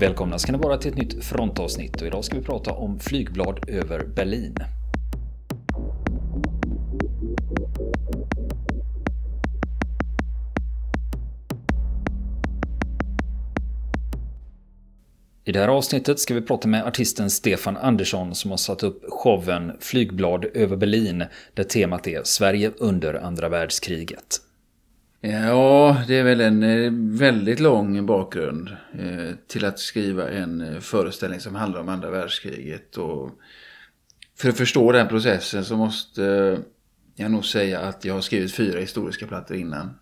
Välkomna 0.00 0.38
ska 0.38 0.52
ni 0.52 0.58
vara 0.58 0.78
till 0.78 0.90
ett 0.90 0.98
nytt 0.98 1.24
frontavsnitt 1.24 2.00
och 2.00 2.06
idag 2.06 2.24
ska 2.24 2.38
vi 2.38 2.44
prata 2.44 2.72
om 2.72 3.00
flygblad 3.00 3.64
över 3.68 4.06
Berlin. 4.06 4.56
I 15.44 15.52
det 15.52 15.60
här 15.60 15.68
avsnittet 15.68 16.20
ska 16.20 16.34
vi 16.34 16.42
prata 16.42 16.68
med 16.68 16.86
artisten 16.86 17.30
Stefan 17.30 17.76
Andersson 17.76 18.34
som 18.34 18.50
har 18.50 18.58
satt 18.58 18.82
upp 18.82 19.04
showen 19.08 19.72
Flygblad 19.80 20.44
över 20.54 20.76
Berlin 20.76 21.24
där 21.54 21.64
temat 21.64 22.06
är 22.06 22.22
Sverige 22.24 22.72
under 22.78 23.14
andra 23.14 23.48
världskriget. 23.48 24.47
Ja, 25.20 26.02
det 26.06 26.18
är 26.18 26.24
väl 26.24 26.40
en 26.40 26.62
eh, 26.62 26.92
väldigt 27.18 27.60
lång 27.60 28.06
bakgrund 28.06 28.76
eh, 28.92 29.34
till 29.46 29.64
att 29.64 29.78
skriva 29.78 30.30
en 30.30 30.60
eh, 30.60 30.80
föreställning 30.80 31.40
som 31.40 31.54
handlar 31.54 31.80
om 31.80 31.88
andra 31.88 32.10
världskriget. 32.10 32.96
Och 32.96 33.30
för 34.36 34.48
att 34.48 34.56
förstå 34.56 34.92
den 34.92 35.08
processen 35.08 35.64
så 35.64 35.76
måste 35.76 36.58
jag 37.14 37.30
nog 37.30 37.44
säga 37.44 37.80
att 37.80 38.04
jag 38.04 38.14
har 38.14 38.20
skrivit 38.20 38.54
fyra 38.54 38.80
historiska 38.80 39.26
plattor 39.26 39.56
innan. 39.56 39.98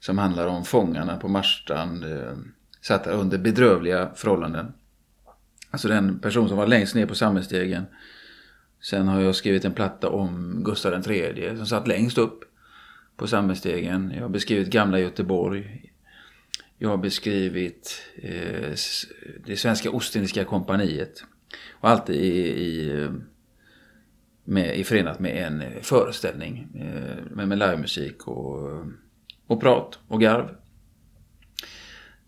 Som 0.00 0.18
handlar 0.18 0.46
om 0.46 0.64
fångarna 0.64 1.16
på 1.16 1.28
Marstrand 1.28 2.04
satta 2.80 3.10
under 3.10 3.38
bedrövliga 3.38 4.10
förhållanden. 4.14 4.72
Alltså 5.70 5.88
den 5.88 6.18
person 6.18 6.48
som 6.48 6.56
var 6.56 6.66
längst 6.66 6.94
ner 6.94 7.06
på 7.06 7.14
samhällsstegen. 7.14 7.84
Sen 8.82 9.08
har 9.08 9.20
jag 9.20 9.34
skrivit 9.34 9.64
en 9.64 9.72
platta 9.72 10.08
om 10.08 10.62
Gustav 10.64 11.10
III 11.10 11.56
som 11.56 11.66
satt 11.66 11.88
längst 11.88 12.18
upp 12.18 12.49
på 13.20 13.26
samhällsstegen. 13.26 14.12
Jag 14.14 14.22
har 14.22 14.28
beskrivit 14.28 14.68
gamla 14.68 14.98
Göteborg. 14.98 15.92
Jag 16.78 16.88
har 16.88 16.96
beskrivit 16.96 18.02
eh, 18.16 18.74
det 19.46 19.56
svenska 19.56 19.90
Ostindiska 19.90 20.44
kompaniet. 20.44 21.24
Och 21.70 21.88
allt 21.88 22.10
i, 22.10 22.26
i, 22.62 23.08
med, 24.44 24.78
i 24.78 24.84
förenat 24.84 25.20
med 25.20 25.46
en 25.46 25.82
föreställning. 25.82 26.68
Eh, 26.74 27.24
med, 27.30 27.48
med 27.48 27.58
livemusik 27.58 28.26
och, 28.26 28.86
och 29.46 29.60
prat 29.60 29.98
och 30.08 30.20
garv. 30.20 30.56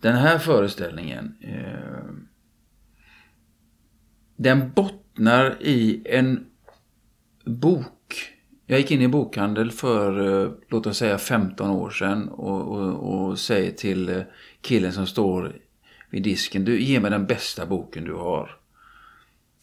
Den 0.00 0.16
här 0.16 0.38
föreställningen 0.38 1.36
eh, 1.40 2.14
den 4.36 4.72
bottnar 4.72 5.56
i 5.60 6.02
en 6.04 6.46
bok. 7.44 7.86
Jag 8.66 8.78
gick 8.78 8.90
in 8.90 9.00
i 9.00 9.04
en 9.04 9.10
bokhandel 9.10 9.70
för, 9.70 10.42
eh, 10.44 10.50
låt 10.68 10.86
oss 10.86 10.98
säga 10.98 11.18
15 11.18 11.70
år 11.70 11.90
sedan 11.90 12.28
och, 12.28 12.60
och, 12.60 13.28
och 13.28 13.38
säger 13.38 13.72
till 13.72 14.08
eh, 14.08 14.22
killen 14.60 14.92
som 14.92 15.06
står 15.06 15.52
vid 16.10 16.22
disken, 16.22 16.64
du 16.64 16.80
ge 16.80 17.00
mig 17.00 17.10
den 17.10 17.26
bästa 17.26 17.66
boken 17.66 18.04
du 18.04 18.14
har. 18.14 18.56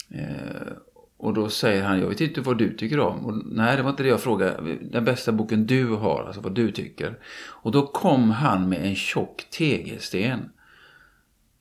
Eh, 0.10 0.72
och 1.18 1.34
då 1.34 1.50
säger 1.50 1.84
han, 1.84 2.00
jag 2.00 2.10
vet 2.10 2.22
inte 2.22 2.42
vad 2.42 2.58
du 2.58 2.78
tycker 2.78 3.00
om. 3.00 3.26
Och, 3.26 3.42
nej, 3.46 3.78
det 3.78 3.84
var 3.84 3.90
inte 3.90 4.04
det 4.04 4.10
jag 4.10 4.22
frågade. 4.22 4.78
Den 4.82 5.06
bästa 5.06 5.32
boken 5.32 5.66
du 5.66 5.86
har, 5.86 6.24
alltså 6.24 6.42
vad 6.42 6.56
du 6.56 6.72
tycker. 6.72 7.18
Och 7.46 7.72
då 7.72 7.88
kom 7.88 8.32
han 8.32 8.70
med 8.70 8.86
en 8.86 8.96
tjock 8.96 9.48
tegelsten. 9.52 10.50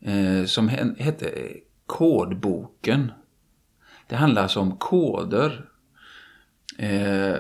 Eh, 0.00 0.44
som 0.44 0.68
hette 0.98 1.32
Kodboken. 1.86 3.12
Det 4.08 4.16
handlar 4.16 4.42
alltså 4.42 4.60
om 4.60 4.76
koder. 4.76 5.68
Eh, 6.76 7.36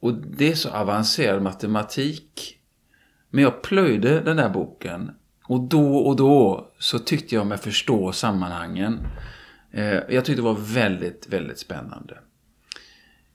och 0.00 0.14
det 0.14 0.50
är 0.50 0.54
så 0.54 0.70
avancerad 0.70 1.42
matematik. 1.42 2.58
Men 3.30 3.44
jag 3.44 3.62
plöjde 3.62 4.20
den 4.20 4.36
där 4.36 4.48
boken. 4.48 5.10
Och 5.44 5.60
då 5.60 5.96
och 5.96 6.16
då 6.16 6.70
så 6.78 6.98
tyckte 6.98 7.34
jag 7.34 7.46
mig 7.46 7.58
förstå 7.58 8.12
sammanhangen. 8.12 8.98
Eh, 9.70 10.00
jag 10.08 10.24
tyckte 10.24 10.42
det 10.42 10.42
var 10.42 10.74
väldigt, 10.74 11.28
väldigt 11.28 11.58
spännande. 11.58 12.18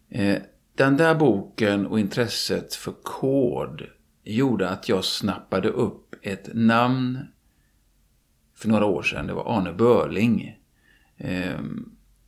Eh, 0.10 0.38
den 0.76 0.98
där 0.98 1.16
boken 1.16 1.88
och 1.88 2.00
intresset 2.00 2.76
för 2.76 2.94
kod 3.04 3.82
gjorde 4.24 4.70
att 4.70 4.90
jag 4.90 5.06
snappade 5.06 5.70
upp 5.70 6.16
ett 6.22 6.50
namn 6.54 7.20
för 8.56 8.70
några 8.70 8.86
år 8.86 9.04
sedan. 9.04 9.28
Det 9.28 9.34
var 9.34 9.58
Arne 9.58 9.74
Börling. 9.74 10.60
Eh, 11.18 11.60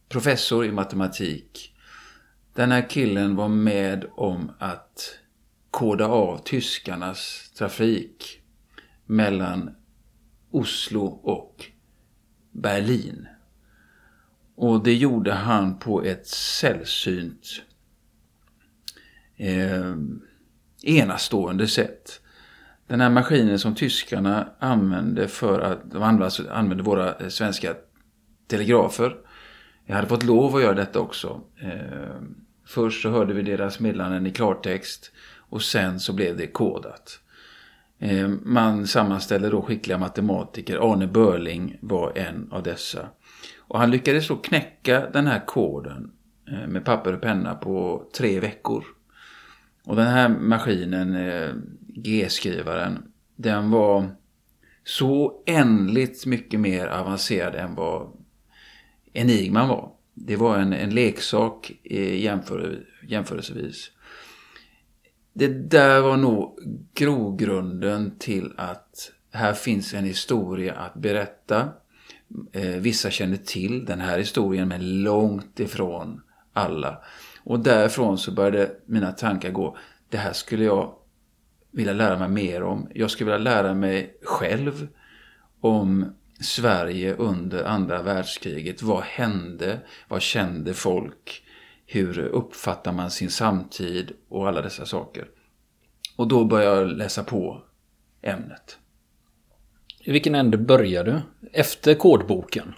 professor 0.09 0.65
i 0.65 0.71
matematik. 0.71 1.70
Den 2.61 2.71
här 2.71 2.89
killen 2.89 3.35
var 3.35 3.47
med 3.47 4.05
om 4.15 4.51
att 4.59 5.19
koda 5.71 6.07
av 6.07 6.37
tyskarnas 6.37 7.51
trafik 7.57 8.41
mellan 9.05 9.75
Oslo 10.51 11.05
och 11.05 11.65
Berlin. 12.51 13.27
Och 14.55 14.83
det 14.83 14.93
gjorde 14.93 15.33
han 15.33 15.79
på 15.79 16.03
ett 16.03 16.27
sällsynt 16.27 17.47
eh, 19.37 19.95
enastående 20.83 21.67
sätt. 21.67 22.21
Den 22.87 23.01
här 23.01 23.09
maskinen 23.09 23.59
som 23.59 23.75
tyskarna 23.75 24.49
använde 24.59 25.27
för 25.27 25.59
att 25.59 25.91
de 25.91 26.03
använde, 26.03 26.53
använde 26.53 26.83
våra 26.83 27.15
eh, 27.15 27.27
svenska 27.27 27.75
telegrafer. 28.47 29.17
Jag 29.85 29.95
hade 29.95 30.07
fått 30.07 30.23
lov 30.23 30.55
att 30.55 30.61
göra 30.61 30.73
detta 30.73 30.99
också. 30.99 31.41
Eh, 31.61 32.21
först 32.71 33.01
så 33.01 33.09
hörde 33.09 33.33
vi 33.33 33.41
deras 33.41 33.79
meddelanden 33.79 34.27
i 34.27 34.31
klartext 34.31 35.11
och 35.37 35.61
sen 35.61 35.99
så 35.99 36.13
blev 36.13 36.37
det 36.37 36.47
kodat. 36.47 37.19
Eh, 37.99 38.27
man 38.43 38.87
sammanställde 38.87 39.49
då 39.49 39.61
skickliga 39.61 39.97
matematiker. 39.97 40.93
Arne 40.93 41.07
Börling 41.07 41.77
var 41.81 42.17
en 42.17 42.47
av 42.51 42.63
dessa. 42.63 43.09
Och 43.57 43.79
han 43.79 43.91
lyckades 43.91 44.27
då 44.27 44.35
knäcka 44.35 45.09
den 45.13 45.27
här 45.27 45.45
koden 45.45 46.11
eh, 46.47 46.67
med 46.67 46.85
papper 46.85 47.13
och 47.13 47.21
penna 47.21 47.55
på 47.55 48.05
tre 48.17 48.39
veckor. 48.39 48.85
Och 49.83 49.95
den 49.95 50.07
här 50.07 50.29
maskinen, 50.29 51.15
eh, 51.15 51.49
G-skrivaren, 51.87 53.11
den 53.35 53.71
var 53.71 54.09
så 54.83 55.43
ändligt 55.45 56.25
mycket 56.25 56.59
mer 56.59 56.87
avancerad 56.87 57.55
än 57.55 57.75
vad 57.75 58.11
Enigman 59.13 59.67
var. 59.67 59.91
Det 60.13 60.35
var 60.35 60.57
en, 60.57 60.73
en 60.73 60.89
leksak 60.89 61.71
jämför, 61.83 62.79
jämförelsevis. 63.07 63.91
Det 65.33 65.47
där 65.47 66.01
var 66.01 66.17
nog 66.17 66.59
grogrunden 66.93 68.15
till 68.19 68.53
att 68.57 69.11
här 69.31 69.53
finns 69.53 69.93
en 69.93 70.05
historia 70.05 70.73
att 70.73 70.93
berätta 70.93 71.69
Eh, 72.51 72.75
vissa 72.75 73.09
känner 73.09 73.37
till 73.37 73.85
den 73.85 74.01
här 74.01 74.17
historien 74.17 74.67
men 74.67 75.03
långt 75.03 75.59
ifrån 75.59 76.21
alla. 76.53 77.01
Och 77.43 77.59
därifrån 77.59 78.17
så 78.17 78.31
började 78.31 78.71
mina 78.85 79.11
tankar 79.11 79.51
gå, 79.51 79.77
det 80.09 80.17
här 80.17 80.33
skulle 80.33 80.63
jag 80.63 80.93
vilja 81.71 81.93
lära 81.93 82.19
mig 82.19 82.29
mer 82.29 82.63
om. 82.63 82.87
Jag 82.93 83.11
skulle 83.11 83.31
vilja 83.31 83.53
lära 83.53 83.73
mig 83.73 84.17
själv 84.23 84.87
om 85.61 86.15
Sverige 86.41 87.15
under 87.15 87.63
andra 87.63 88.01
världskriget. 88.01 88.81
Vad 88.81 89.03
hände? 89.03 89.79
Vad 90.07 90.21
kände 90.21 90.73
folk? 90.73 91.43
Hur 91.85 92.19
uppfattar 92.19 92.91
man 92.91 93.11
sin 93.11 93.29
samtid? 93.29 94.11
Och 94.29 94.47
alla 94.47 94.61
dessa 94.61 94.85
saker. 94.85 95.27
Och 96.15 96.27
då 96.27 96.45
började 96.45 96.79
jag 96.79 96.87
läsa 96.97 97.23
på 97.23 97.63
ämnet. 98.21 98.77
I 99.99 100.11
vilken 100.11 100.35
ände 100.35 100.57
började 100.57 101.11
du? 101.11 101.21
Efter 101.53 101.93
kodboken? 101.93 102.73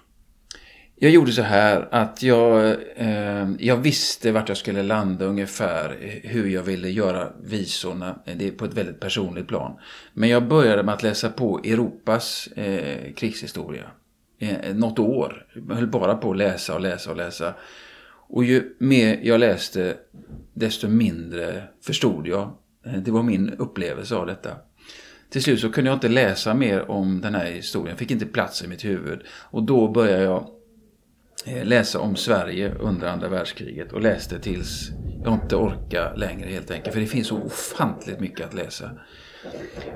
Jag 1.04 1.12
gjorde 1.12 1.32
så 1.32 1.42
här 1.42 1.88
att 1.92 2.24
jag, 2.24 2.76
eh, 2.96 3.50
jag 3.60 3.78
visste 3.78 4.32
vart 4.32 4.50
jag 4.50 4.58
skulle 4.58 4.84
landa 4.84 5.26
ungefär. 5.26 5.98
Hur 6.24 6.48
jag 6.48 6.64
ville 6.64 6.90
göra 6.90 7.30
visorna. 7.42 8.20
Eh, 8.26 8.38
det 8.38 8.48
är 8.48 8.52
på 8.52 8.66
ett 8.66 8.74
väldigt 8.74 9.00
personligt 9.00 9.48
plan. 9.48 9.80
Men 10.14 10.30
jag 10.30 10.48
började 10.48 10.84
med 10.84 10.94
att 10.94 11.04
läsa 11.04 11.30
på 11.30 11.60
Europas 11.64 12.48
eh, 12.48 13.14
krigshistoria. 13.14 13.84
Eh, 14.40 14.76
något 14.76 15.00
år. 15.00 15.46
Jag 15.70 15.76
höll 15.76 15.88
bara 15.88 16.16
på 16.16 16.32
att 16.32 16.38
läsa 16.38 16.76
och 16.76 16.82
läsa 16.82 17.12
och 17.12 17.18
läsa. 17.18 17.54
Och 18.28 18.44
ju 18.44 18.76
mer 18.80 19.20
jag 19.24 19.40
läste 19.40 19.98
desto 20.54 20.88
mindre 20.88 21.64
förstod 21.82 22.28
jag. 22.28 22.52
Eh, 22.86 22.94
det 22.94 23.12
var 23.12 23.24
min 23.24 23.50
upplevelse 23.50 24.16
av 24.16 24.26
detta. 24.26 24.52
Till 25.30 25.44
slut 25.44 25.60
så 25.60 25.72
kunde 25.72 25.90
jag 25.90 25.96
inte 25.96 26.10
läsa 26.10 26.54
mer 26.54 26.92
om 26.92 27.22
den 27.22 27.36
här 27.36 27.46
historien. 27.46 27.98
Fick 27.98 28.12
inte 28.12 28.26
plats 28.26 28.64
i 28.64 28.68
mitt 28.68 28.86
huvud. 28.86 29.20
Och 29.28 29.64
då 29.64 29.88
började 29.88 30.24
jag 30.24 30.48
Eh, 31.46 31.66
läsa 31.66 32.00
om 32.00 32.16
Sverige 32.16 32.74
under 32.80 33.08
andra 33.08 33.30
världskriget. 33.30 33.94
Och 33.94 34.02
läste 34.02 34.40
tills 34.40 34.92
jag 35.24 35.34
inte 35.34 35.56
orkade 35.56 36.18
längre 36.18 36.50
helt 36.50 36.72
enkelt. 36.72 36.94
För 36.94 37.02
det 37.02 37.08
finns 37.08 37.28
så 37.28 37.38
ofantligt 37.38 38.20
mycket 38.20 38.46
att 38.48 38.54
läsa. 38.54 38.92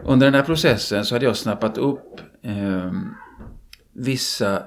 Under 0.04 0.28
den 0.28 0.34
här 0.34 0.44
processen 0.44 1.06
så 1.06 1.16
hade 1.16 1.26
jag 1.26 1.36
snappat 1.36 1.78
upp 1.78 2.22
eh, 2.42 2.92
vissa 3.94 4.64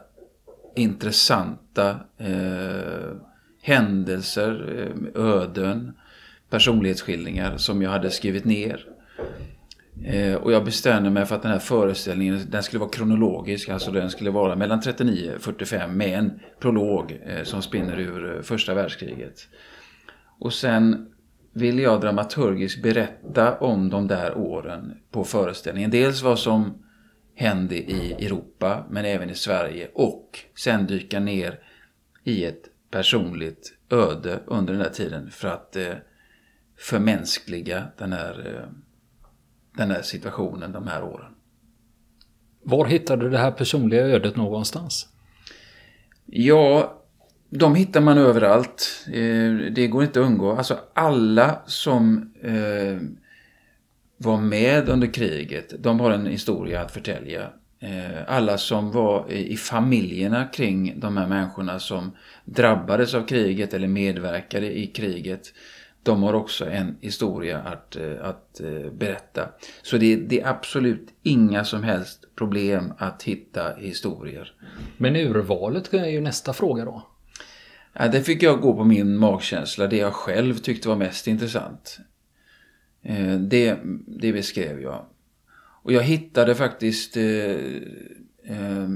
intressanta 0.76 2.00
eh, 2.18 3.16
händelser, 3.62 4.78
eh, 5.14 5.22
öden, 5.22 5.92
personlighetsskildringar 6.50 7.56
som 7.56 7.82
jag 7.82 7.90
hade 7.90 8.10
skrivit 8.10 8.44
ner. 8.44 8.86
Eh, 10.04 10.34
och 10.34 10.52
jag 10.52 10.64
bestämde 10.64 11.10
mig 11.10 11.26
för 11.26 11.36
att 11.36 11.42
den 11.42 11.50
här 11.50 11.58
föreställningen 11.58 12.46
den 12.48 12.62
skulle 12.62 12.80
vara 12.80 12.90
kronologisk. 12.90 13.68
Alltså 13.68 13.90
den 13.90 14.10
skulle 14.10 14.30
vara 14.30 14.56
mellan 14.56 14.80
39 14.80 15.32
och 15.36 15.42
45 15.42 15.96
med 15.96 16.18
en 16.18 16.40
prolog 16.60 17.20
eh, 17.26 17.42
som 17.42 17.62
spinner 17.62 18.00
ur 18.00 18.36
eh, 18.36 18.42
första 18.42 18.74
världskriget. 18.74 19.48
Och 20.38 20.52
sen 20.52 21.10
ville 21.52 21.82
jag 21.82 22.00
dramaturgiskt 22.00 22.82
berätta 22.82 23.58
om 23.58 23.90
de 23.90 24.06
där 24.08 24.38
åren 24.38 24.92
på 25.10 25.24
föreställningen. 25.24 25.90
Dels 25.90 26.22
vad 26.22 26.38
som 26.38 26.82
hände 27.34 27.76
i 27.76 28.26
Europa 28.26 28.86
men 28.90 29.04
även 29.04 29.30
i 29.30 29.34
Sverige 29.34 29.88
och 29.94 30.38
sen 30.54 30.86
dyka 30.86 31.20
ner 31.20 31.58
i 32.24 32.44
ett 32.44 32.62
personligt 32.90 33.72
öde 33.90 34.40
under 34.46 34.72
den 34.72 34.82
här 34.82 34.90
tiden 34.90 35.30
för 35.30 35.48
att 35.48 35.76
eh, 35.76 35.94
förmänskliga 36.76 37.86
den 37.98 38.12
här, 38.12 38.56
eh, 38.56 38.68
den 39.80 39.90
här 39.90 40.02
situationen 40.02 40.72
de 40.72 40.86
här 40.86 41.02
åren. 41.02 41.32
Var 42.62 42.86
hittade 42.86 43.24
du 43.24 43.30
det 43.30 43.38
här 43.38 43.50
personliga 43.50 44.00
ödet 44.00 44.36
någonstans? 44.36 45.08
Ja, 46.26 46.96
de 47.50 47.74
hittar 47.74 48.00
man 48.00 48.18
överallt. 48.18 49.06
Eh, 49.06 49.72
det 49.72 49.86
går 49.86 50.02
inte 50.02 50.20
att 50.20 50.26
undgå. 50.26 50.52
Alltså 50.52 50.78
alla 50.94 51.60
som 51.66 52.32
eh, 52.42 53.06
var 54.16 54.36
med 54.36 54.88
under 54.88 55.06
kriget, 55.06 55.74
de 55.78 56.00
har 56.00 56.10
en 56.10 56.26
historia 56.26 56.80
att 56.80 56.92
förtälja. 56.92 57.48
Eh, 57.80 58.22
alla 58.26 58.58
som 58.58 58.92
var 58.92 59.32
i 59.32 59.56
familjerna 59.56 60.44
kring 60.46 61.00
de 61.00 61.16
här 61.16 61.26
människorna 61.26 61.78
som 61.78 62.12
drabbades 62.44 63.14
av 63.14 63.26
kriget 63.26 63.74
eller 63.74 63.88
medverkade 63.88 64.78
i 64.78 64.86
kriget. 64.86 65.52
De 66.02 66.22
har 66.22 66.34
också 66.34 66.70
en 66.70 66.96
historia 67.00 67.58
att, 67.58 67.96
att 68.20 68.60
berätta. 68.92 69.48
Så 69.82 69.98
det, 69.98 70.16
det 70.16 70.40
är 70.40 70.48
absolut 70.48 71.08
inga 71.22 71.64
som 71.64 71.82
helst 71.82 72.24
problem 72.34 72.92
att 72.98 73.22
hitta 73.22 73.74
historier. 73.74 74.54
Men 74.96 75.16
urvalet 75.16 75.94
är 75.94 76.06
ju 76.06 76.20
nästa 76.20 76.52
fråga 76.52 76.84
då. 76.84 77.06
Ja, 77.92 78.08
det 78.08 78.22
fick 78.22 78.42
jag 78.42 78.60
gå 78.60 78.74
på 78.74 78.84
min 78.84 79.16
magkänsla, 79.16 79.86
det 79.86 79.96
jag 79.96 80.12
själv 80.12 80.54
tyckte 80.54 80.88
var 80.88 80.96
mest 80.96 81.26
intressant. 81.26 81.98
Eh, 83.02 83.34
det, 83.34 83.78
det 84.06 84.32
beskrev 84.32 84.80
jag. 84.80 85.06
Och 85.82 85.92
jag 85.92 86.02
hittade 86.02 86.54
faktiskt 86.54 87.16
eh, 87.16 87.24
eh, 88.44 88.88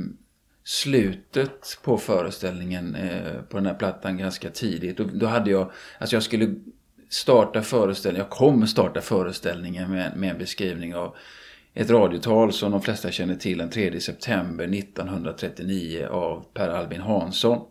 slutet 0.64 1.78
på 1.82 1.98
föreställningen 1.98 2.94
eh, 2.94 3.42
på 3.42 3.56
den 3.56 3.66
här 3.66 3.74
plattan 3.74 4.18
ganska 4.18 4.50
tidigt. 4.50 5.00
Och 5.00 5.06
då 5.06 5.26
hade 5.26 5.50
jag, 5.50 5.70
alltså 5.98 6.16
jag 6.16 6.22
skulle 6.22 6.54
starta 7.08 7.62
föreställningen, 7.62 8.26
jag 8.26 8.38
kommer 8.38 8.66
starta 8.66 9.00
föreställningen 9.00 9.90
med, 9.90 10.16
med 10.16 10.30
en 10.30 10.38
beskrivning 10.38 10.94
av 10.94 11.16
ett 11.74 11.90
radiotal 11.90 12.52
som 12.52 12.72
de 12.72 12.82
flesta 12.82 13.10
känner 13.10 13.36
till 13.36 13.58
den 13.58 13.70
3 13.70 14.00
september 14.00 14.64
1939 14.64 16.06
av 16.10 16.44
Per 16.54 16.68
Albin 16.68 17.00
Hansson. 17.00 17.66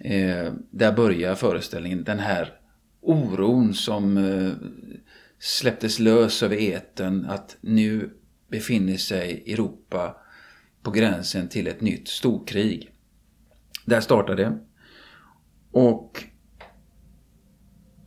Eh, 0.00 0.52
där 0.70 0.92
börjar 0.92 1.34
föreställningen. 1.34 2.04
Den 2.04 2.18
här 2.18 2.52
oron 3.00 3.74
som 3.74 4.16
eh, 4.16 4.52
släpptes 5.38 5.98
lös 5.98 6.42
över 6.42 6.56
eten 6.56 7.26
att 7.26 7.56
nu 7.60 8.10
befinner 8.48 8.96
sig 8.96 9.52
Europa 9.52 10.16
på 10.82 10.90
gränsen 10.90 11.48
till 11.48 11.66
ett 11.66 11.80
nytt 11.80 12.08
storkrig. 12.08 12.90
Där 13.84 14.00
startade 14.00 14.42
det. 14.42 14.58
Och 15.72 16.24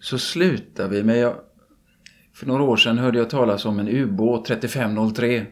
så 0.07 0.18
slutar 0.18 0.88
vi 0.88 1.04
med... 1.04 1.36
För 2.33 2.45
några 2.45 2.63
år 2.63 2.77
sedan 2.77 2.98
hörde 2.98 3.18
jag 3.18 3.30
talas 3.30 3.65
om 3.65 3.80
en 3.80 3.88
ubåt 3.88 4.45
3503 4.45 5.45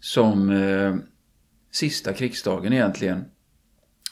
som 0.00 0.50
eh, 0.50 0.94
sista 1.70 2.12
krigsdagen 2.12 2.72
egentligen 2.72 3.24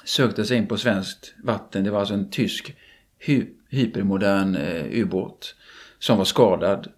sökte 0.04 0.44
sig 0.44 0.56
in 0.56 0.66
på 0.66 0.76
svenskt 0.76 1.34
vatten. 1.42 1.84
Det 1.84 1.90
var 1.90 2.00
alltså 2.00 2.14
en 2.14 2.30
tysk 2.30 2.76
hy 3.18 3.46
hypermodern 3.68 4.56
eh, 4.56 4.84
ubåt 4.90 5.54
som 5.98 6.18
var 6.18 6.24
skadad. 6.24 6.88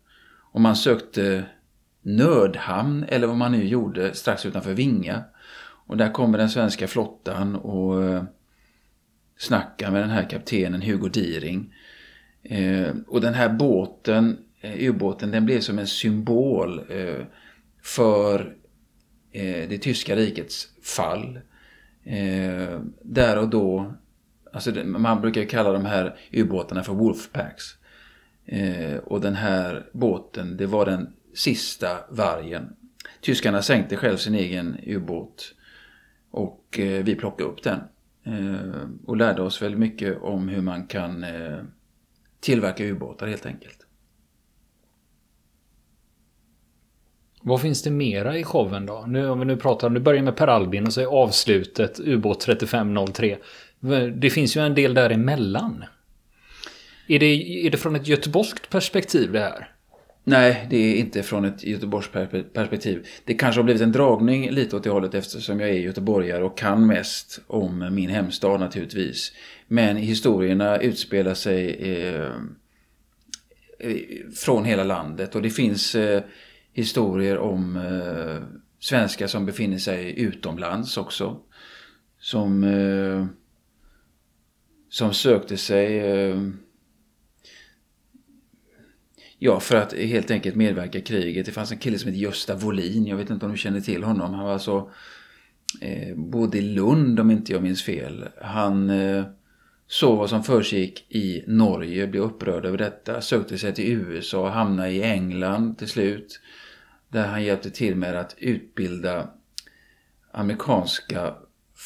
Och 0.53 0.61
man 0.61 0.77
sökte 0.77 1.45
nödhamn 2.03 3.05
eller 3.09 3.27
vad 3.27 3.37
man 3.37 3.53
nu 3.53 3.65
gjorde 3.65 4.15
strax 4.15 4.47
utanför 4.47 4.75
Vinga. 4.75 5.25
Och 5.87 5.97
där 5.97 6.13
kommer 6.13 6.39
den 6.39 6.51
svenska 6.51 6.89
flottan 6.89 7.57
och 7.57 8.05
eh, 8.05 8.25
snackar 9.37 9.91
med 9.91 10.03
den 10.03 10.11
här 10.11 10.31
kaptenen 10.31 10.83
Hugo 10.83 11.09
Diering. 11.09 11.73
Eh, 12.49 12.95
och 13.07 13.21
den 13.21 13.35
här 13.35 13.49
båten, 13.49 14.39
eh, 14.61 14.89
ubåten, 14.89 15.31
den 15.31 15.47
blev 15.47 15.61
som 15.61 15.79
en 15.79 15.87
symbol 15.87 16.81
eh, 16.89 17.25
för 17.83 18.57
eh, 19.33 19.69
det 19.69 19.79
tyska 19.79 20.17
rikets 20.17 20.69
fall. 20.83 21.41
Eh, 22.05 22.81
där 23.03 23.39
och 23.39 23.49
då, 23.49 23.95
alltså 24.53 24.71
det, 24.71 24.85
man 24.85 25.21
brukar 25.21 25.45
kalla 25.45 25.73
de 25.73 25.85
här 25.85 26.17
ubåtarna 26.33 26.83
för 26.83 26.93
Wolfpacks. 26.93 27.65
Eh, 28.47 28.97
och 28.97 29.21
den 29.21 29.35
här 29.35 29.87
båten, 29.93 30.57
det 30.57 30.67
var 30.67 30.87
den 30.87 31.13
sista 31.35 31.89
vargen. 32.11 32.77
Tyskarna 33.21 33.63
sänkte 33.63 33.97
själv 33.97 34.17
sin 34.17 34.35
egen 34.35 34.77
ubåt 34.87 35.55
och 36.31 36.79
eh, 36.79 37.05
vi 37.05 37.15
plockade 37.15 37.51
upp 37.51 37.63
den. 37.63 37.81
Eh, 38.25 38.89
och 39.07 39.17
lärde 39.17 39.43
oss 39.43 39.63
väldigt 39.63 39.81
mycket 39.81 40.23
om 40.23 40.49
hur 40.49 40.63
man 40.63 40.87
kan 40.87 41.25
eh, 41.25 41.59
tillverka 42.47 42.85
ubåtar 42.85 43.27
helt 43.27 43.47
enkelt. 43.47 43.79
Vad 47.43 47.61
finns 47.61 47.83
det 47.83 47.91
mera 47.91 48.39
i 48.39 48.45
showen 48.45 48.87
då? 48.87 49.05
Nu, 49.07 49.29
om 49.29 49.39
vi 49.39 49.45
nu 49.45 49.57
pratar, 49.57 49.91
nu 49.91 50.01
börjar 50.01 50.23
med 50.23 50.37
Per 50.37 50.47
Albin 50.47 50.87
och 50.87 50.93
så 50.93 51.01
är 51.01 51.07
avslutet 51.07 52.01
ubåt 52.01 52.41
3503. 52.41 53.39
Det 54.17 54.31
finns 54.31 54.57
ju 54.57 54.61
en 54.61 54.75
del 54.75 54.95
däremellan. 54.95 55.85
Är 57.09 57.19
det, 57.19 57.27
är 57.67 57.71
det 57.71 57.77
från 57.77 57.97
ett 57.97 58.07
göteborgskt 58.07 58.71
perspektiv 58.71 59.33
det 59.33 59.41
här? 59.41 59.76
Nej, 60.29 60.67
det 60.71 60.77
är 60.77 60.95
inte 60.95 61.23
från 61.23 61.45
ett 61.45 61.65
Göteborgs 61.65 62.09
perspektiv. 62.53 63.07
Det 63.25 63.35
kanske 63.35 63.59
har 63.59 63.65
blivit 63.65 63.83
en 63.83 63.93
dragning 63.93 64.51
lite 64.51 64.77
åt 64.77 64.85
det 64.85 64.91
hållet 64.91 65.15
eftersom 65.15 65.61
jag 65.61 65.71
är 65.71 65.75
göteborgare 65.75 66.45
och 66.45 66.59
kan 66.59 66.87
mest 66.87 67.41
om 67.47 67.95
min 67.95 68.11
hemstad 68.11 68.61
naturligtvis. 68.61 69.33
Men 69.69 69.97
historierna 69.97 70.79
utspelar 70.79 71.35
sig 71.35 71.71
eh, 71.71 72.31
eh 73.79 73.97
från 74.37 74.65
hela 74.65 74.85
landet 74.85 75.35
och 75.35 75.43
det 75.43 75.51
finns 75.51 75.95
eh, 75.95 76.23
historier 76.73 77.39
om 77.39 77.77
eh, 77.77 78.59
svenskar 78.81 79.27
som 79.27 79.47
befinner 79.47 79.79
sig 79.79 80.21
utomlands 80.21 80.97
också. 80.97 81.41
Som, 82.19 82.65
eh, 82.65 83.27
som 84.89 85.15
sökte 85.15 85.57
sig 85.57 85.99
eh, 85.99 86.37
Ja, 89.39 89.61
för 89.61 89.77
att 89.77 89.93
helt 89.93 90.31
enkelt 90.31 90.57
medverka 90.57 90.99
i 90.99 91.03
kriget. 91.03 91.47
Det 91.47 91.53
fanns 91.53 91.73
en 91.73 91.79
kille 91.79 91.99
som 91.99 92.09
hette 92.09 92.21
Gösta 92.21 92.55
Volin. 92.55 93.07
Jag 93.07 93.17
vet 93.17 93.31
inte 93.31 93.47
om 93.47 93.53
du 93.53 93.59
känner 93.59 93.81
till 93.81 94.05
honom. 94.05 94.35
Han 94.35 94.45
var 94.45 94.53
alltså 94.53 94.91
eh, 95.81 96.17
bodde 96.17 96.59
i 96.59 96.63
Lund 96.63 97.21
om 97.21 97.31
inte 97.31 97.53
jag 97.53 97.63
minns 97.63 97.83
fel. 97.83 98.29
Han 98.43 98.91
eh, 98.91 99.25
såg 99.87 100.19
vad 100.19 100.31
som 100.31 100.45
försiggick 100.45 101.07
i 101.09 101.45
Norge, 101.47 102.07
blev 102.07 102.23
upprörd 102.23 102.65
över 102.65 102.79
detta. 102.79 103.21
Sökte 103.21 103.59
sig 103.59 103.75
till 103.75 103.93
USA, 103.93 104.49
hamnade 104.49 104.91
i 104.91 105.03
England 105.03 105.79
till 105.79 105.89
slut. 105.89 106.41
Där 107.09 107.27
han 107.27 107.45
hjälpte 107.45 107.71
till 107.71 107.97
med 107.97 108.17
att 108.17 108.35
utbilda 108.39 109.31
amerikanska 110.33 111.35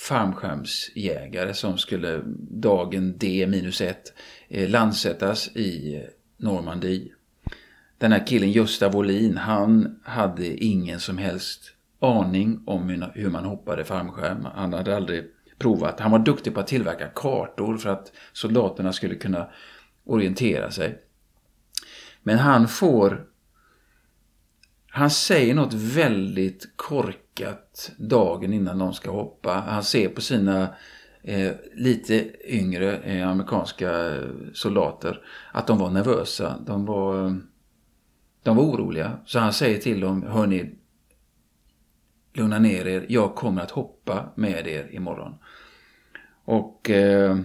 fallskärmsjägare 0.08 1.54
som 1.54 1.78
skulle 1.78 2.22
dagen 2.50 3.18
D 3.18 3.46
minus 3.48 3.80
eh, 3.80 4.68
landsättas 4.68 5.56
i 5.56 6.02
Normandie. 6.36 7.12
Den 8.00 8.12
här 8.12 8.26
killen 8.26 8.52
Gösta 8.52 8.88
Wolin, 8.88 9.36
han 9.36 10.00
hade 10.04 10.64
ingen 10.64 11.00
som 11.00 11.18
helst 11.18 11.72
aning 12.00 12.62
om 12.66 13.10
hur 13.14 13.30
man 13.30 13.44
hoppade 13.44 13.84
fallskärm. 13.84 14.46
Han 14.54 14.72
hade 14.72 14.96
aldrig 14.96 15.24
provat. 15.58 16.00
Han 16.00 16.10
var 16.10 16.18
duktig 16.18 16.54
på 16.54 16.60
att 16.60 16.66
tillverka 16.66 17.06
kartor 17.06 17.76
för 17.76 17.90
att 17.90 18.12
soldaterna 18.32 18.92
skulle 18.92 19.14
kunna 19.14 19.48
orientera 20.04 20.70
sig. 20.70 20.98
Men 22.22 22.38
han 22.38 22.68
får 22.68 23.26
han 24.90 25.10
säger 25.10 25.54
något 25.54 25.74
väldigt 25.74 26.76
korkat 26.76 27.92
dagen 27.98 28.52
innan 28.52 28.78
de 28.78 28.94
ska 28.94 29.10
hoppa. 29.10 29.52
Han 29.52 29.82
ser 29.82 30.08
på 30.08 30.20
sina 30.20 30.68
eh, 31.22 31.52
lite 31.74 32.30
yngre 32.54 32.96
eh, 32.96 33.28
amerikanska 33.28 34.18
soldater 34.52 35.20
att 35.52 35.66
de 35.66 35.78
var 35.78 35.90
nervösa. 35.90 36.58
De 36.66 36.86
var, 36.86 37.40
de 38.42 38.56
var 38.56 38.64
oroliga. 38.64 39.18
Så 39.26 39.38
han 39.38 39.52
säger 39.52 39.78
till 39.78 40.00
dem, 40.00 40.22
hörni, 40.22 40.70
lugna 42.32 42.58
ner 42.58 42.86
er, 42.86 43.06
jag 43.08 43.34
kommer 43.34 43.62
att 43.62 43.70
hoppa 43.70 44.32
med 44.34 44.66
er 44.66 44.88
imorgon. 44.94 45.34
Och 46.44 46.90
eh, 46.90 47.38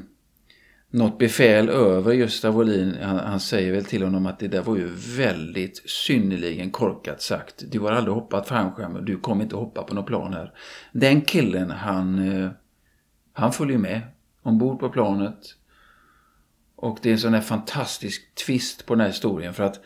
något 0.89 1.17
befäl 1.17 1.69
över 1.69 2.13
Gösta 2.13 2.51
Wåhlin, 2.51 2.95
han, 3.01 3.19
han, 3.19 3.39
säger 3.39 3.71
väl 3.71 3.85
till 3.85 4.03
honom 4.03 4.25
att 4.25 4.39
det 4.39 4.47
där 4.47 4.61
var 4.61 4.75
ju 4.75 4.89
väldigt 5.17 5.89
synnerligen 5.89 6.71
korkat 6.71 7.21
sagt. 7.21 7.63
Du 7.71 7.79
har 7.79 7.91
aldrig 7.91 8.15
hoppat 8.15 8.47
fallskärm 8.47 8.95
och 8.95 9.03
du 9.03 9.17
kommer 9.17 9.43
inte 9.43 9.55
hoppa 9.55 9.83
på 9.83 9.93
något 9.93 10.05
plan 10.05 10.33
här. 10.33 10.53
Den 10.91 11.21
killen, 11.21 11.71
han, 11.71 12.31
eh, 12.31 12.49
han 13.33 13.53
följer 13.53 13.77
med 13.77 14.01
ombord 14.41 14.79
på 14.79 14.89
planet. 14.89 15.55
Och 16.75 16.99
det 17.01 17.09
är 17.09 17.13
en 17.13 17.19
sån 17.19 17.33
här 17.33 17.41
fantastisk 17.41 18.35
twist 18.45 18.85
på 18.85 18.93
den 18.93 19.01
här 19.01 19.07
historien 19.07 19.53
för 19.53 19.63
att 19.63 19.79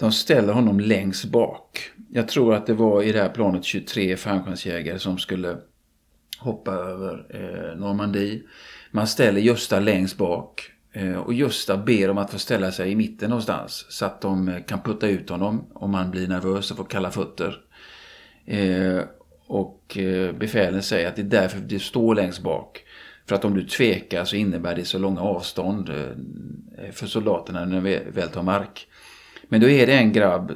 de 0.00 0.12
ställer 0.12 0.52
honom 0.52 0.80
längst 0.80 1.24
bak. 1.24 1.90
Jag 2.10 2.28
tror 2.28 2.54
att 2.54 2.66
det 2.66 2.74
var 2.74 3.02
i 3.02 3.12
det 3.12 3.22
här 3.22 3.28
planet 3.28 3.64
23 3.64 4.16
fallskärmsjägare 4.16 4.98
som 4.98 5.18
skulle 5.18 5.56
hoppa 6.38 6.72
över 6.72 7.26
eh, 7.30 7.78
Normandie. 7.78 8.42
Man 8.90 9.06
ställer 9.06 9.40
Gösta 9.40 9.80
längst 9.80 10.16
bak. 10.16 10.70
Eh, 10.92 11.18
och 11.18 11.34
Gösta 11.34 11.76
ber 11.76 12.10
om 12.10 12.18
att 12.18 12.30
få 12.30 12.38
ställa 12.38 12.72
sig 12.72 12.90
i 12.92 12.96
mitten 12.96 13.30
någonstans. 13.30 13.86
Så 13.88 14.04
att 14.04 14.20
de 14.20 14.48
eh, 14.48 14.62
kan 14.62 14.82
putta 14.82 15.08
ut 15.08 15.30
honom 15.30 15.66
om 15.74 15.94
han 15.94 16.10
blir 16.10 16.28
nervös 16.28 16.70
och 16.70 16.76
får 16.76 16.84
kalla 16.84 17.10
fötter. 17.10 17.60
Eh, 18.46 19.00
och 19.46 19.96
eh, 19.98 20.32
befälen 20.32 20.82
säger 20.82 21.08
att 21.08 21.16
det 21.16 21.22
är 21.22 21.40
därför 21.40 21.58
du 21.58 21.78
står 21.78 22.14
längst 22.14 22.42
bak. 22.42 22.84
För 23.26 23.34
att 23.34 23.44
om 23.44 23.54
du 23.54 23.64
tvekar 23.64 24.24
så 24.24 24.36
innebär 24.36 24.74
det 24.74 24.84
så 24.84 24.98
långa 24.98 25.20
avstånd 25.20 25.88
eh, 25.88 26.90
för 26.92 27.06
soldaterna 27.06 27.64
när 27.64 27.80
de 27.80 28.10
väl 28.10 28.28
tar 28.28 28.42
mark. 28.42 28.86
Men 29.50 29.60
då 29.60 29.68
är 29.68 29.86
det 29.86 29.92
en 29.92 30.12
grabb 30.12 30.52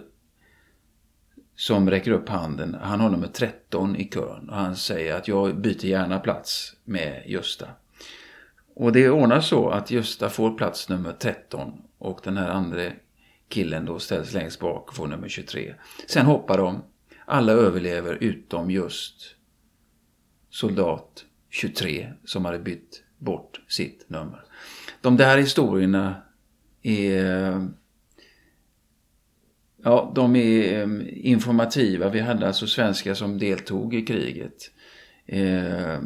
som 1.57 1.91
räcker 1.91 2.11
upp 2.11 2.29
handen. 2.29 2.77
Han 2.83 3.01
har 3.01 3.11
nummer 3.11 3.27
13 3.27 3.97
i 3.97 4.05
kön 4.05 4.49
och 4.49 4.57
han 4.57 4.77
säger 4.77 5.15
att 5.15 5.29
jag 5.29 5.61
byter 5.61 5.85
gärna 5.85 6.19
plats 6.19 6.77
med 6.85 7.23
Gösta. 7.27 7.69
Och 8.75 8.93
det 8.93 9.11
ordnas 9.11 9.49
så 9.49 9.71
att 9.71 9.91
Gösta 9.91 10.31
får 10.31 10.59
plats 10.59 10.89
nummer 10.89 11.13
13 11.13 11.73
och 11.99 12.21
den 12.25 12.37
här 12.37 12.49
andra 12.49 12.83
killen 13.49 13.85
då 13.85 13.99
ställs 13.99 14.33
längst 14.33 14.61
bak 14.61 14.89
och 14.89 14.97
får 14.97 15.07
nummer 15.07 15.29
23. 15.29 15.75
Sen 16.09 16.27
hoppar 16.27 16.59
de. 16.59 16.83
Alla 17.27 17.53
överlever 17.53 18.15
utom 18.21 18.71
just 18.71 19.37
soldat 20.51 21.25
23 21.51 22.13
som 22.25 22.45
hade 22.45 22.59
bytt 22.59 23.03
bort 23.19 23.61
sitt 23.69 24.05
nummer. 24.09 24.45
De 25.01 25.17
där 25.17 25.39
historierna 25.39 26.23
är 26.83 27.69
Ja, 29.87 30.13
de 30.15 30.37
är 30.37 30.83
ehm, 30.83 31.09
informativa. 31.11 32.09
Vi 32.09 32.21
hade 32.21 32.47
alltså 32.47 32.67
svenskar 32.67 33.15
som 33.15 33.39
deltog 33.39 33.95
i 33.95 34.03
kriget. 34.03 34.71
Eh, 35.27 35.99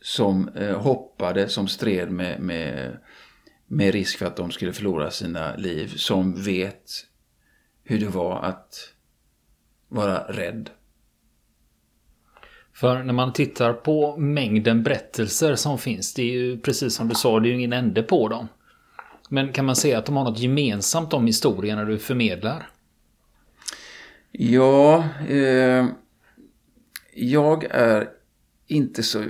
som 0.00 0.48
eh, 0.48 0.78
hoppade, 0.80 1.48
som 1.48 1.68
stred 1.68 2.10
med, 2.10 2.40
med, 2.40 2.96
med 3.66 3.92
risk 3.92 4.18
för 4.18 4.26
att 4.26 4.36
de 4.36 4.50
skulle 4.50 4.72
förlora 4.72 5.10
sina 5.10 5.56
liv. 5.56 5.92
Som 5.96 6.42
vet 6.42 6.90
hur 7.84 8.00
det 8.00 8.08
var 8.08 8.42
att 8.42 8.92
vara 9.88 10.18
rädd. 10.18 10.70
För 12.72 13.02
när 13.02 13.12
man 13.12 13.32
tittar 13.32 13.72
på 13.72 14.16
mängden 14.16 14.82
berättelser 14.82 15.54
som 15.54 15.78
finns, 15.78 16.14
det 16.14 16.22
är 16.22 16.32
ju 16.32 16.60
precis 16.60 16.94
som 16.94 17.08
du 17.08 17.14
sa, 17.14 17.40
det 17.40 17.48
är 17.48 17.50
ju 17.50 17.56
ingen 17.56 17.72
ände 17.72 18.02
på 18.02 18.28
dem. 18.28 18.48
Men 19.28 19.52
kan 19.52 19.64
man 19.64 19.76
säga 19.76 19.98
att 19.98 20.06
de 20.06 20.16
har 20.16 20.24
något 20.24 20.38
gemensamt 20.38 21.12
om 21.12 21.26
historierna 21.26 21.84
du 21.84 21.98
förmedlar? 21.98 22.68
Ja, 24.32 25.04
eh, 25.28 25.86
jag 27.14 27.64
är 27.70 28.08
inte 28.66 29.02
så 29.02 29.24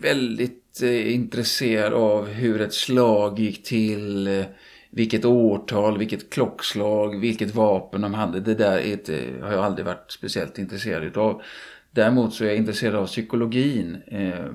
väldigt 0.00 0.82
eh, 0.82 1.14
intresserad 1.14 1.92
av 1.92 2.26
hur 2.26 2.60
ett 2.60 2.74
slag 2.74 3.38
gick 3.38 3.64
till, 3.64 4.26
eh, 4.26 4.44
vilket 4.90 5.24
årtal, 5.24 5.98
vilket 5.98 6.30
klockslag, 6.30 7.20
vilket 7.20 7.54
vapen 7.54 8.00
de 8.00 8.14
hade. 8.14 8.40
Det 8.40 8.54
där 8.54 8.78
ett, 8.78 9.08
har 9.42 9.52
jag 9.52 9.64
aldrig 9.64 9.86
varit 9.86 10.12
speciellt 10.12 10.58
intresserad 10.58 11.16
av. 11.16 11.42
Däremot 11.90 12.34
så 12.34 12.44
är 12.44 12.48
jag 12.48 12.56
intresserad 12.56 12.94
av 12.94 13.06
psykologin 13.06 13.96
eh, 14.06 14.52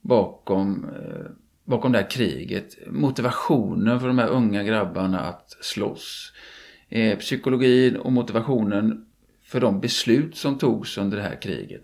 bakom 0.00 0.84
eh, 0.84 1.30
bakom 1.64 1.92
det 1.92 1.98
här 1.98 2.10
kriget. 2.10 2.76
Motivationen 2.86 4.00
för 4.00 4.06
de 4.06 4.18
här 4.18 4.28
unga 4.28 4.62
grabbarna 4.62 5.20
att 5.20 5.56
slåss. 5.60 6.32
Eh, 6.88 7.18
psykologin 7.18 7.96
och 7.96 8.12
motivationen 8.12 9.06
för 9.42 9.60
de 9.60 9.80
beslut 9.80 10.36
som 10.36 10.58
togs 10.58 10.98
under 10.98 11.16
det 11.16 11.22
här 11.22 11.42
kriget. 11.42 11.82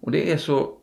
Och 0.00 0.10
det 0.10 0.32
är 0.32 0.36
så 0.36 0.78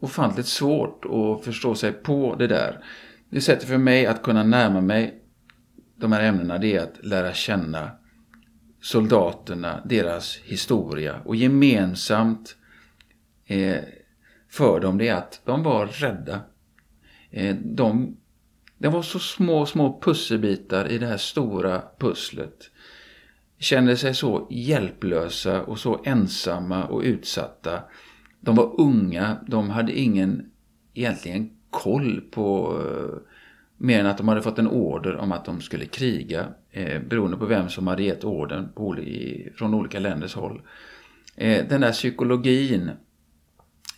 ofantligt 0.00 0.46
svårt 0.46 1.04
att 1.04 1.44
förstå 1.44 1.74
sig 1.74 1.92
på 1.92 2.34
det 2.38 2.46
där. 2.46 2.84
Det 3.30 3.40
sättet 3.40 3.68
för 3.68 3.78
mig 3.78 4.06
att 4.06 4.22
kunna 4.22 4.42
närma 4.42 4.80
mig 4.80 5.22
de 5.96 6.12
här 6.12 6.22
ämnena 6.22 6.58
det 6.58 6.76
är 6.76 6.82
att 6.82 7.06
lära 7.06 7.32
känna 7.32 7.90
soldaterna, 8.80 9.82
deras 9.84 10.36
historia 10.44 11.20
och 11.24 11.36
gemensamt 11.36 12.56
eh, 13.46 13.78
för 14.50 14.80
dem 14.80 14.98
det 14.98 15.08
är 15.08 15.14
att 15.14 15.40
de 15.44 15.62
var 15.62 15.86
rädda 15.86 16.40
Eh, 17.36 17.56
de, 17.56 18.16
det 18.78 18.88
var 18.88 19.02
så 19.02 19.18
små, 19.18 19.66
små 19.66 20.00
pusselbitar 20.02 20.88
i 20.88 20.98
det 20.98 21.06
här 21.06 21.16
stora 21.16 21.82
pusslet. 21.98 22.70
Kände 23.58 23.96
sig 23.96 24.14
så 24.14 24.46
hjälplösa 24.50 25.62
och 25.62 25.78
så 25.78 26.02
ensamma 26.04 26.84
och 26.84 27.00
utsatta. 27.00 27.82
De 28.40 28.56
var 28.56 28.80
unga, 28.80 29.36
de 29.48 29.70
hade 29.70 29.98
ingen 29.98 30.50
egentligen 30.94 31.50
koll 31.70 32.20
på 32.20 32.78
eh, 32.80 33.18
mer 33.76 34.00
än 34.00 34.06
att 34.06 34.18
de 34.18 34.28
hade 34.28 34.42
fått 34.42 34.58
en 34.58 34.68
order 34.68 35.16
om 35.16 35.32
att 35.32 35.44
de 35.44 35.60
skulle 35.60 35.86
kriga. 35.86 36.46
Eh, 36.70 37.02
beroende 37.02 37.36
på 37.36 37.46
vem 37.46 37.68
som 37.68 37.86
hade 37.86 38.02
gett 38.02 38.24
orden 38.24 38.68
på, 38.74 38.98
i, 38.98 39.52
från 39.56 39.74
olika 39.74 39.98
länders 39.98 40.34
håll. 40.34 40.62
Eh, 41.36 41.68
den 41.68 41.80
där 41.80 41.92
psykologin 41.92 42.90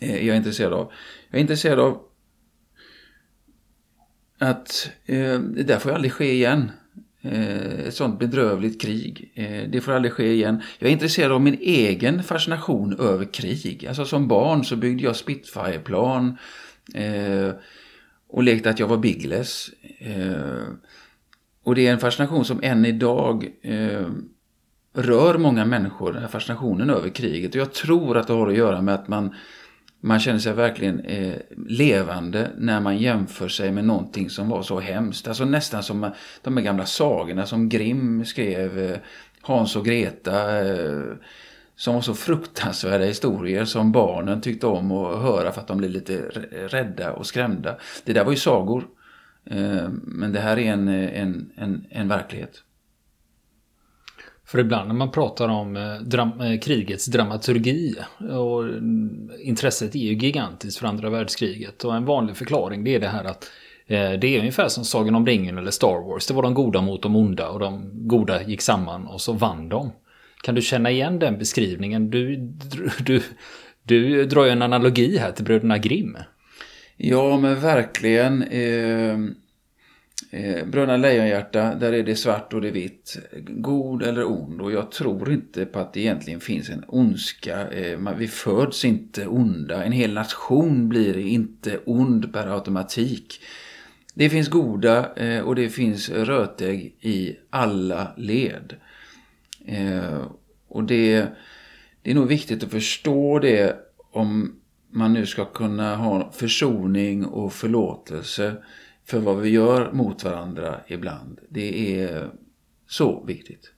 eh, 0.01 0.15
är 0.15 0.27
jag 0.27 0.37
intresserad 0.37 0.73
av. 0.73 0.93
Jag 1.31 1.39
är 1.39 1.43
intresserad 1.43 1.81
av 1.81 2.08
att 4.39 4.91
eh, 5.07 5.41
det 5.41 5.63
där 5.63 5.79
får 5.79 5.91
aldrig 5.91 6.13
ske 6.13 6.33
igen. 6.33 6.71
Eh, 7.23 7.81
ett 7.81 7.95
sånt 7.95 8.19
bedrövligt 8.19 8.81
krig. 8.81 9.33
Eh, 9.35 9.71
det 9.71 9.81
får 9.81 9.93
aldrig 9.93 10.13
ske 10.13 10.33
igen. 10.33 10.63
Jag 10.79 10.89
är 10.89 10.93
intresserad 10.93 11.33
av 11.33 11.41
min 11.41 11.59
egen 11.61 12.23
fascination 12.23 13.01
över 13.01 13.25
krig. 13.25 13.87
Alltså 13.87 14.05
som 14.05 14.29
barn 14.29 14.65
så 14.65 14.77
byggde 14.77 15.05
jag 15.05 15.17
Spitfireplan 15.17 16.39
eh, 16.95 17.51
och 18.29 18.43
lekte 18.43 18.71
att 18.71 18.79
jag 18.79 18.89
var 18.89 18.97
Biggles. 18.97 19.71
Eh, 19.99 20.63
och 21.63 21.75
det 21.75 21.87
är 21.87 21.93
en 21.93 21.99
fascination 21.99 22.45
som 22.45 22.61
än 22.63 22.85
idag 22.85 23.49
eh, 23.63 24.07
rör 24.95 25.39
många 25.39 25.65
människor, 25.65 26.13
den 26.13 26.23
här 26.23 26.29
fascinationen 26.29 26.91
över 26.91 27.09
kriget. 27.09 27.55
Och 27.55 27.61
jag 27.61 27.73
tror 27.73 28.17
att 28.17 28.27
det 28.27 28.33
har 28.33 28.49
att 28.49 28.57
göra 28.57 28.83
med 28.83 28.95
att 28.95 29.09
man 29.09 29.35
man 30.01 30.21
känner 30.21 30.39
sig 30.39 30.53
verkligen 30.53 31.01
eh, 31.01 31.35
levande 31.67 32.51
när 32.57 32.81
man 32.81 32.99
jämför 32.99 33.49
sig 33.49 33.73
med 33.73 33.85
någonting 33.85 34.31
som 34.31 34.49
var 34.49 34.63
så 34.63 34.81
hemskt. 34.81 35.29
Alltså 35.29 35.45
nästan 35.45 35.83
som 35.83 36.05
eh, 36.05 36.11
de 36.43 36.57
här 36.57 36.65
gamla 36.65 36.87
sagorna 36.87 37.47
som 37.47 37.69
Grimm 37.69 38.25
skrev, 38.25 38.79
eh, 38.79 38.99
Hans 39.41 39.77
och 39.77 39.85
Greta, 39.85 40.67
eh, 40.67 41.03
som 41.77 41.95
var 41.95 42.01
så 42.01 42.15
fruktansvärda 42.15 43.05
historier 43.05 43.65
som 43.65 43.93
barnen 43.93 44.41
tyckte 44.41 44.67
om 44.67 44.93
att 44.93 45.23
höra 45.23 45.53
för 45.53 45.61
att 45.61 45.69
de 45.69 45.79
blev 45.79 45.91
lite 45.91 46.19
rädda 46.69 47.13
och 47.13 47.27
skrämda. 47.27 47.77
Det 48.05 48.13
där 48.13 48.25
var 48.25 48.33
ju 48.33 48.39
sagor. 48.39 48.85
Eh, 49.45 49.89
men 50.03 50.33
det 50.33 50.41
här 50.41 50.59
är 50.59 50.73
en, 50.73 50.89
eh, 50.89 51.21
en, 51.23 51.51
en, 51.57 51.87
en 51.91 52.09
verklighet. 52.09 52.63
För 54.49 54.59
ibland 54.59 54.89
när 54.89 54.95
man 54.95 55.11
pratar 55.11 55.49
om 55.49 55.77
eh, 55.77 55.95
dram 55.95 56.41
eh, 56.41 56.61
krigets 56.61 57.07
dramaturgi 57.07 57.95
och 58.19 58.63
mm, 58.63 59.31
intresset 59.41 59.95
är 59.95 59.99
ju 59.99 60.15
gigantiskt 60.15 60.79
för 60.79 60.87
andra 60.87 61.11
världskriget 61.11 61.85
och 61.85 61.97
en 61.97 62.05
vanlig 62.05 62.37
förklaring 62.37 62.85
det 62.85 62.95
är 62.95 63.01
det 63.01 63.09
här 63.09 63.25
att 63.25 63.51
eh, 63.87 64.11
det 64.11 64.27
är 64.27 64.39
ungefär 64.39 64.69
som 64.69 64.85
Sagan 64.85 65.15
om 65.15 65.27
ringen 65.27 65.59
eller 65.59 65.71
Star 65.71 66.09
Wars. 66.09 66.27
Det 66.27 66.35
var 66.35 66.43
de 66.43 66.55
goda 66.55 66.81
mot 66.81 67.03
de 67.03 67.17
onda 67.17 67.49
och 67.49 67.61
de 67.61 67.91
goda 68.09 68.43
gick 68.43 68.63
samman 68.63 69.07
och 69.07 69.21
så 69.21 69.33
vann 69.33 69.69
de. 69.69 69.93
Kan 70.43 70.55
du 70.55 70.63
känna 70.63 70.91
igen 70.91 71.19
den 71.19 71.39
beskrivningen? 71.39 72.11
Du, 72.11 72.37
du, 72.99 73.23
du 73.83 74.25
drar 74.25 74.45
ju 74.45 74.51
en 74.51 74.63
analogi 74.63 75.19
här 75.19 75.33
till 75.33 75.45
bröderna 75.45 75.79
Grimm. 75.79 76.17
Ja, 76.97 77.37
men 77.37 77.61
verkligen. 77.61 78.43
Eh, 78.43 79.19
Eh, 80.31 80.67
Bröderna 80.67 80.97
Lejonhjärta, 80.97 81.75
där 81.75 81.93
är 81.93 82.03
det 82.03 82.17
svart 82.17 82.55
och 82.55 82.61
det 82.61 82.69
är 82.69 82.73
vitt. 82.73 83.19
God 83.49 84.03
eller 84.03 84.25
ond. 84.25 84.61
Och 84.61 84.73
jag 84.73 84.91
tror 84.91 85.33
inte 85.33 85.67
på 85.67 85.79
att 85.79 85.93
det 85.93 86.01
egentligen 86.01 86.41
finns 86.41 86.71
en 86.71 86.85
ondska. 86.89 87.71
Eh, 87.71 88.15
vi 88.17 88.29
föds 88.29 88.85
inte 88.85 89.27
onda. 89.27 89.85
En 89.85 89.93
hel 89.93 90.15
nation 90.15 90.89
blir 90.89 91.19
inte 91.19 91.79
ond 91.87 92.33
per 92.33 92.47
automatik. 92.47 93.41
Det 94.15 94.31
finns 94.31 94.49
goda 94.49 95.15
eh, 95.15 95.41
och 95.41 95.55
det 95.55 95.69
finns 95.69 96.11
rötägg 96.11 96.97
i 97.01 97.37
alla 97.51 98.13
led. 98.17 98.77
Eh, 99.67 100.27
och 100.69 100.85
det, 100.85 101.27
det 102.03 102.11
är 102.11 102.15
nog 102.15 102.29
viktigt 102.29 102.65
att 102.65 102.71
förstå 102.71 103.39
det 103.39 103.77
om 104.13 104.61
man 104.91 105.13
nu 105.13 105.27
ska 105.27 105.45
kunna 105.45 105.97
ha 105.97 106.33
försoning 106.33 107.25
och 107.25 107.53
förlåtelse 107.53 108.57
för 109.09 109.19
vad 109.19 109.37
vi 109.37 109.49
gör 109.49 109.93
mot 109.93 110.25
varandra 110.25 110.81
ibland. 110.87 111.39
Det 111.49 112.01
är 112.03 112.31
så 112.89 113.25
viktigt. 113.25 113.73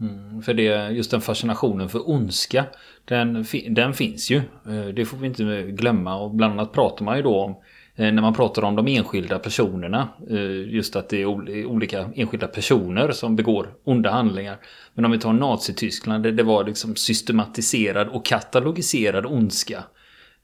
Mm, 0.00 0.42
för 0.42 0.54
det, 0.54 0.90
just 0.90 1.10
den 1.10 1.20
fascinationen 1.20 1.88
för 1.88 2.10
ondska, 2.10 2.64
den, 3.04 3.44
den 3.70 3.94
finns 3.94 4.30
ju. 4.30 4.36
Eh, 4.36 4.86
det 4.94 5.04
får 5.04 5.16
vi 5.16 5.26
inte 5.26 5.62
glömma 5.62 6.16
och 6.16 6.34
bland 6.34 6.52
annat 6.52 6.72
pratar 6.72 7.04
man 7.04 7.16
ju 7.16 7.22
då 7.22 7.40
om 7.40 7.50
eh, 7.96 8.12
när 8.12 8.22
man 8.22 8.34
pratar 8.34 8.62
om 8.62 8.76
de 8.76 8.88
enskilda 8.88 9.38
personerna. 9.38 10.08
Eh, 10.30 10.74
just 10.74 10.96
att 10.96 11.08
det 11.08 11.22
är 11.22 11.26
olika 11.66 12.10
enskilda 12.14 12.46
personer 12.46 13.10
som 13.10 13.36
begår 13.36 13.74
onda 13.84 14.10
handlingar. 14.10 14.58
Men 14.94 15.04
om 15.04 15.10
vi 15.10 15.18
tar 15.18 15.32
Nazityskland, 15.32 16.22
det, 16.22 16.32
det 16.32 16.42
var 16.42 16.64
liksom 16.64 16.96
systematiserad 16.96 18.08
och 18.08 18.24
katalogiserad 18.24 19.26
ondska. 19.26 19.84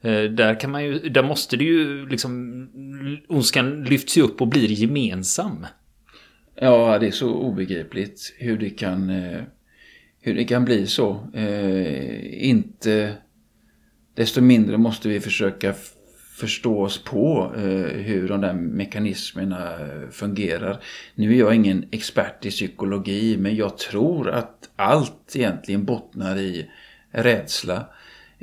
Eh, 0.01 0.23
där, 0.23 0.59
kan 0.59 0.71
man 0.71 0.83
ju, 0.83 0.99
där 0.99 1.23
måste 1.23 1.57
det 1.57 1.63
ju 1.63 2.09
liksom... 2.09 3.21
Ondskan 3.27 3.83
lyfts 3.83 4.17
ju 4.17 4.21
upp 4.21 4.41
och 4.41 4.47
blir 4.47 4.67
gemensam. 4.67 5.65
Ja, 6.55 6.99
det 6.99 7.07
är 7.07 7.11
så 7.11 7.33
obegripligt 7.33 8.33
hur 8.37 8.57
det 8.57 8.69
kan, 8.69 9.09
eh, 9.09 9.41
hur 10.21 10.35
det 10.35 10.43
kan 10.43 10.65
bli 10.65 10.87
så. 10.87 11.27
Eh, 11.33 12.47
inte... 12.47 13.13
Desto 14.15 14.41
mindre 14.41 14.77
måste 14.77 15.09
vi 15.09 15.19
försöka 15.19 15.73
förstå 16.35 16.81
oss 16.81 17.03
på 17.03 17.53
eh, 17.55 17.97
hur 18.01 18.27
de 18.27 18.41
där 18.41 18.53
mekanismerna 18.53 19.77
fungerar. 20.11 20.83
Nu 21.15 21.33
är 21.33 21.39
jag 21.39 21.55
ingen 21.55 21.85
expert 21.91 22.45
i 22.45 22.49
psykologi 22.49 23.37
men 23.37 23.55
jag 23.55 23.77
tror 23.77 24.29
att 24.29 24.69
allt 24.75 25.35
egentligen 25.35 25.85
bottnar 25.85 26.37
i 26.37 26.69
rädsla. 27.11 27.85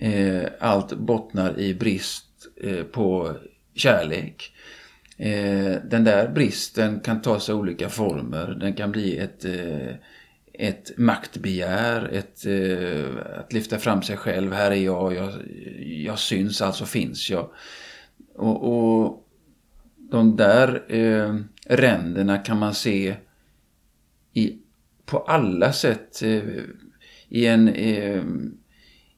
Eh, 0.00 0.48
allt 0.60 0.96
bottnar 0.96 1.60
i 1.60 1.74
brist 1.74 2.48
eh, 2.62 2.82
på 2.82 3.36
kärlek. 3.74 4.52
Eh, 5.16 5.76
den 5.90 6.04
där 6.04 6.28
bristen 6.28 7.00
kan 7.00 7.22
ta 7.22 7.40
sig 7.40 7.54
olika 7.54 7.88
former. 7.88 8.56
Den 8.60 8.72
kan 8.72 8.92
bli 8.92 9.18
ett, 9.18 9.44
eh, 9.44 9.94
ett 10.52 10.98
maktbegär, 10.98 12.08
ett, 12.12 12.46
eh, 12.46 13.38
att 13.38 13.52
lyfta 13.52 13.78
fram 13.78 14.02
sig 14.02 14.16
själv. 14.16 14.52
Här 14.52 14.70
är 14.70 14.84
jag, 14.84 15.14
jag, 15.14 15.32
jag 15.86 16.18
syns, 16.18 16.62
alltså 16.62 16.84
finns 16.84 17.30
jag. 17.30 17.50
Och, 18.34 18.64
och 18.64 19.28
de 20.10 20.36
där 20.36 20.84
eh, 20.88 21.36
ränderna 21.66 22.38
kan 22.38 22.58
man 22.58 22.74
se 22.74 23.16
i, 24.32 24.58
på 25.06 25.18
alla 25.18 25.72
sätt 25.72 26.22
eh, 26.22 26.42
i 27.28 27.46
en 27.46 27.68
eh, 27.68 28.24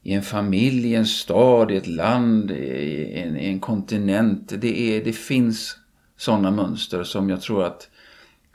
i 0.02 0.12
en 0.12 0.23
familj, 0.23 0.87
i 0.87 0.95
en 0.95 1.07
stad, 1.07 1.71
i 1.71 1.76
ett 1.76 1.87
land, 1.87 2.50
i 2.50 3.12
en, 3.14 3.37
i 3.37 3.47
en 3.47 3.61
kontinent. 3.61 4.52
Det, 4.61 4.80
är, 4.80 5.04
det 5.04 5.12
finns 5.12 5.76
sådana 6.16 6.50
mönster 6.50 7.02
som 7.02 7.30
jag 7.30 7.40
tror 7.40 7.64
att 7.64 7.88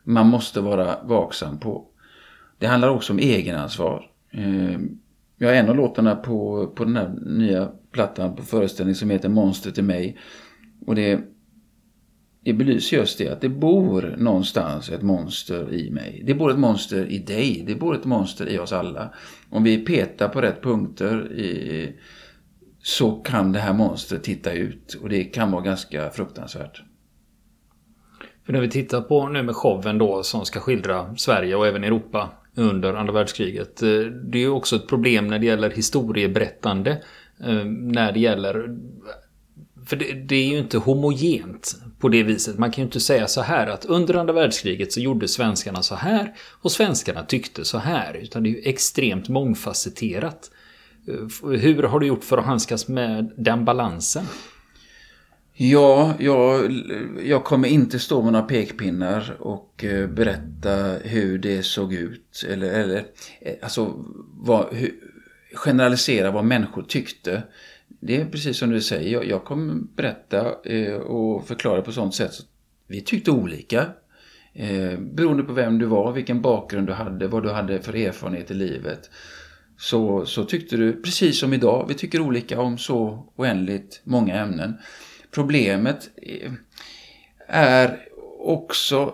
man 0.04 0.28
måste 0.28 0.62
vara 0.62 0.98
vaksam 1.04 1.60
på. 1.60 1.86
Det 2.58 2.68
handlar 2.68 2.90
också 2.90 3.14
om 3.14 3.20
egenansvar. 3.20 4.10
Ehm, 4.32 4.98
jag 5.38 5.48
har 5.48 5.56
en 5.56 5.70
av 5.70 5.76
låtarna 5.76 6.16
på, 6.16 6.68
på 6.76 6.86
den 6.86 6.96
här 6.96 7.10
nya 7.26 7.72
plattan 7.92 8.36
på 8.36 8.44
föreställning 8.44 8.96
som 8.96 9.10
heter 9.10 9.30
”Monster 9.30 9.72
till 9.72 9.84
mig. 9.84 10.18
Och 10.86 10.96
det, 10.96 11.22
det 12.46 12.54
belyser 12.54 12.98
just 12.98 13.18
det 13.18 13.30
att 13.30 13.42
det 13.42 13.50
bor 13.50 14.16
någonstans 14.18 14.90
ett 14.90 15.02
monster 15.02 15.74
i 15.74 15.92
mig. 15.92 16.24
Det 16.26 16.34
bor 16.34 16.52
ett 16.52 16.60
monster 16.60 17.06
i 17.06 17.18
dig. 17.18 17.64
Det 17.68 17.76
bor 17.76 17.96
ett 17.96 18.06
monster 18.06 18.50
i 18.50 18.60
oss 18.60 18.74
alla. 18.74 19.14
Om 19.50 19.64
vi 19.64 19.86
petar 19.86 20.30
på 20.30 20.42
rätt 20.42 20.62
punkter 20.62 21.32
i, 21.32 21.96
så 22.84 23.12
kan 23.12 23.52
det 23.52 23.60
här 23.60 23.74
monstret 23.74 24.24
titta 24.24 24.54
ut. 24.54 24.94
Och 25.02 25.10
det 25.10 25.24
kan 25.24 25.52
vara 25.52 25.62
ganska 25.62 26.10
fruktansvärt. 26.10 26.82
För 28.46 28.54
när 28.54 28.62
vi 28.62 28.70
tittar 28.70 29.02
på 29.02 29.30
nu 29.30 29.44
med 29.44 29.56
showen 29.56 29.98
då 29.98 30.24
som 30.24 30.46
ska 30.46 30.60
skildra 30.60 31.16
Sverige 31.16 31.56
och 31.56 31.68
även 31.68 31.84
Europa 31.84 32.30
under 32.56 32.94
andra 32.94 33.14
världskriget. 33.14 33.82
Eh, 33.82 34.00
det 34.00 34.38
är 34.38 34.42
ju 34.42 34.50
också 34.50 34.76
ett 34.76 34.88
problem 34.88 35.28
när 35.28 35.40
det 35.40 35.46
gäller 35.46 35.70
historieberättande. 35.70 36.92
Eh, 37.40 37.66
när 37.66 38.12
det 38.12 38.20
gäller... 38.20 38.78
För 39.86 39.96
det, 39.96 40.14
det, 40.14 40.36
är 40.36 40.48
ju 40.48 40.58
inte 40.58 40.78
homogent 40.78 41.76
på 42.00 42.10
det 42.10 42.24
viset. 42.24 42.58
Man 42.58 42.72
kan 42.72 42.82
ju 42.82 42.86
inte 42.86 43.00
säga 43.00 43.28
så 43.28 43.42
här 43.42 43.68
att 43.68 43.86
under 43.86 44.14
andra 44.14 44.34
världskriget 44.34 44.94
så 44.94 45.00
gjorde 45.00 45.28
svenskarna 45.28 45.82
så 45.82 45.96
här 45.96 46.34
och 46.62 46.72
svenskarna 46.72 47.24
tyckte 47.24 47.66
så 47.66 47.78
här. 47.78 48.14
Utan 48.14 48.44
det 48.44 48.50
är 48.50 48.52
ju 48.52 48.62
extremt 48.64 49.30
mångfacetterat. 49.30 50.52
Eh, 51.08 51.50
hur 51.50 51.84
har 51.84 52.00
du 52.00 52.08
gjort 52.08 52.24
för 52.24 52.38
att 52.38 52.46
handskas 52.46 52.88
med 52.88 53.32
den 53.38 53.66
balansen? 53.66 54.26
Ja, 55.58 56.14
jag, 56.20 56.72
jag 57.24 57.44
kommer 57.44 57.68
inte 57.68 58.00
stå 58.00 58.22
med 58.22 58.34
några 58.34 58.46
pekpinnar 58.46 59.38
och 59.40 59.84
eh, 59.84 60.08
berätta 60.08 60.76
hur 61.04 61.38
det 61.38 61.64
såg 61.64 61.94
ut. 61.94 62.46
Eller, 62.50 62.74
eller 62.74 63.06
eh, 63.42 63.54
alltså 63.62 64.06
vad, 64.34 64.74
hur, 64.74 64.92
generalisera 65.54 66.32
vad 66.32 66.46
människor 66.46 66.84
tyckte. 66.84 67.44
Det 68.00 68.22
är 68.22 68.26
precis 68.26 68.58
som 68.58 68.70
du 68.70 68.82
säger, 68.82 69.14
jag, 69.14 69.26
jag 69.26 69.46
kommer 69.46 69.76
berätta 69.96 70.56
eh, 70.64 70.96
och 70.96 71.48
förklara 71.48 71.82
på 71.82 71.92
sånt 71.92 72.16
sätt. 72.16 72.34
Så 72.34 72.44
Vi 72.88 73.02
tyckte 73.02 73.32
olika. 73.32 73.86
Eh, 74.54 75.00
beroende 75.00 75.44
på 75.44 75.54
vem 75.54 75.80
du 75.80 75.86
var, 75.86 76.12
vilken 76.12 76.42
bakgrund 76.42 76.88
du 76.88 76.94
hade, 76.94 77.28
vad 77.28 77.44
du 77.44 77.50
hade 77.52 77.82
för 77.82 77.96
erfarenhet 77.96 78.52
i 78.52 78.54
livet. 78.54 79.10
Så, 79.78 80.26
så 80.26 80.44
tyckte 80.46 80.78
du, 80.78 81.02
precis 81.02 81.40
som 81.40 81.54
idag, 81.54 81.86
vi 81.88 81.94
tycker 81.94 82.22
olika 82.22 82.62
om 82.62 82.78
så 82.78 83.26
oändligt 83.36 84.02
många 84.04 84.36
ämnen. 84.36 84.78
Problemet 85.32 86.10
eh, 86.22 86.52
är 87.48 88.00
också 88.40 89.14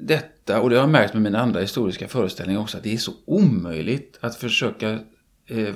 detta, 0.00 0.60
och 0.60 0.70
det 0.70 0.76
har 0.76 0.82
jag 0.82 0.90
märkt 0.90 1.14
med 1.14 1.22
mina 1.22 1.40
andra 1.40 1.60
historiska 1.60 2.08
föreställningar 2.08 2.60
också, 2.60 2.76
att 2.76 2.82
det 2.84 2.92
är 2.92 2.96
så 2.96 3.12
omöjligt 3.24 4.18
att 4.20 4.36
försöka 4.36 4.90
eh, 5.46 5.74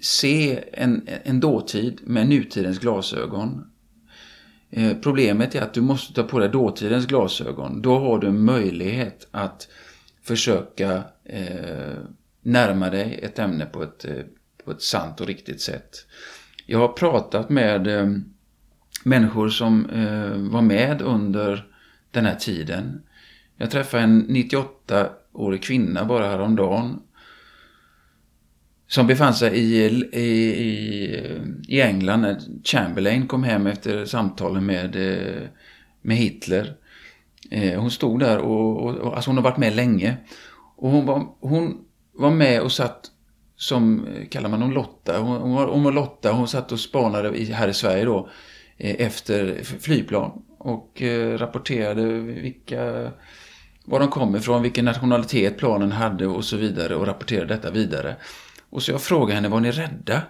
se 0.00 0.64
en, 0.72 1.08
en 1.24 1.40
dåtid 1.40 2.00
med 2.04 2.28
nutidens 2.28 2.78
glasögon. 2.78 3.70
Eh, 4.70 4.96
problemet 5.02 5.54
är 5.54 5.62
att 5.62 5.74
du 5.74 5.80
måste 5.80 6.14
ta 6.14 6.22
på 6.22 6.38
dig 6.38 6.48
dåtidens 6.48 7.06
glasögon. 7.06 7.82
Då 7.82 7.98
har 7.98 8.18
du 8.18 8.26
en 8.26 8.44
möjlighet 8.44 9.28
att 9.30 9.68
försöka 10.22 11.02
eh, 11.24 11.98
närma 12.42 12.90
dig 12.90 13.20
ett 13.22 13.38
ämne 13.38 13.66
på 13.66 13.82
ett, 13.82 14.04
eh, 14.04 14.22
på 14.64 14.70
ett 14.70 14.82
sant 14.82 15.20
och 15.20 15.26
riktigt 15.26 15.60
sätt. 15.60 16.06
Jag 16.66 16.78
har 16.78 16.88
pratat 16.88 17.50
med 17.50 17.86
eh, 17.86 18.08
människor 19.04 19.48
som 19.48 19.90
eh, 19.90 20.50
var 20.50 20.62
med 20.62 21.02
under 21.02 21.66
den 22.10 22.26
här 22.26 22.34
tiden. 22.34 23.02
Jag 23.56 23.70
träffade 23.70 24.02
en 24.02 24.28
98-årig 24.28 25.62
kvinna 25.62 26.04
bara 26.04 26.28
häromdagen. 26.30 27.02
Som 28.90 29.06
befann 29.06 29.34
sig 29.34 29.58
i, 29.58 29.86
i, 30.12 30.26
i 31.68 31.80
England 31.80 32.20
när 32.20 32.40
Chamberlain 32.64 33.26
kom 33.26 33.42
hem 33.42 33.66
efter 33.66 34.04
samtalen 34.04 34.66
med, 34.66 34.96
eh, 34.96 35.42
med 36.02 36.16
Hitler. 36.16 36.74
Eh, 37.50 37.80
hon 37.80 37.90
stod 37.90 38.20
där 38.20 38.38
och, 38.38 38.86
och, 38.86 39.14
alltså 39.14 39.30
hon 39.30 39.36
har 39.36 39.44
varit 39.44 39.56
med 39.56 39.76
länge. 39.76 40.16
Och 40.76 40.90
hon 40.90 41.06
var, 41.06 41.26
hon 41.40 41.78
var 42.12 42.30
med 42.30 42.60
och 42.60 42.72
satt 42.72 43.00
som, 43.56 44.06
eh, 44.06 44.28
kallar 44.28 44.48
man 44.48 44.62
hon 44.62 44.74
Lotta? 44.74 45.18
Hon, 45.18 45.40
hon, 45.40 45.54
var, 45.54 45.66
hon 45.66 45.84
var 45.84 45.92
Lotta, 45.92 46.32
hon 46.32 46.48
satt 46.48 46.72
och 46.72 46.80
spanade 46.80 47.38
i, 47.38 47.44
här 47.44 47.68
i 47.68 47.74
Sverige 47.74 48.04
då 48.04 48.28
efter 48.78 49.60
flygplan 49.64 50.42
och 50.58 51.02
rapporterade 51.36 52.04
vilka, 52.20 53.10
var 53.84 54.00
de 54.00 54.08
kom 54.08 54.36
ifrån, 54.36 54.62
vilken 54.62 54.84
nationalitet 54.84 55.58
planen 55.58 55.92
hade 55.92 56.26
och 56.26 56.44
så 56.44 56.56
vidare 56.56 56.94
och 56.94 57.06
rapporterade 57.06 57.54
detta 57.54 57.70
vidare. 57.70 58.16
Och 58.70 58.82
så 58.82 58.90
jag 58.90 59.02
frågade 59.02 59.34
henne, 59.34 59.48
var 59.48 59.60
ni 59.60 59.70
rädda 59.70 60.22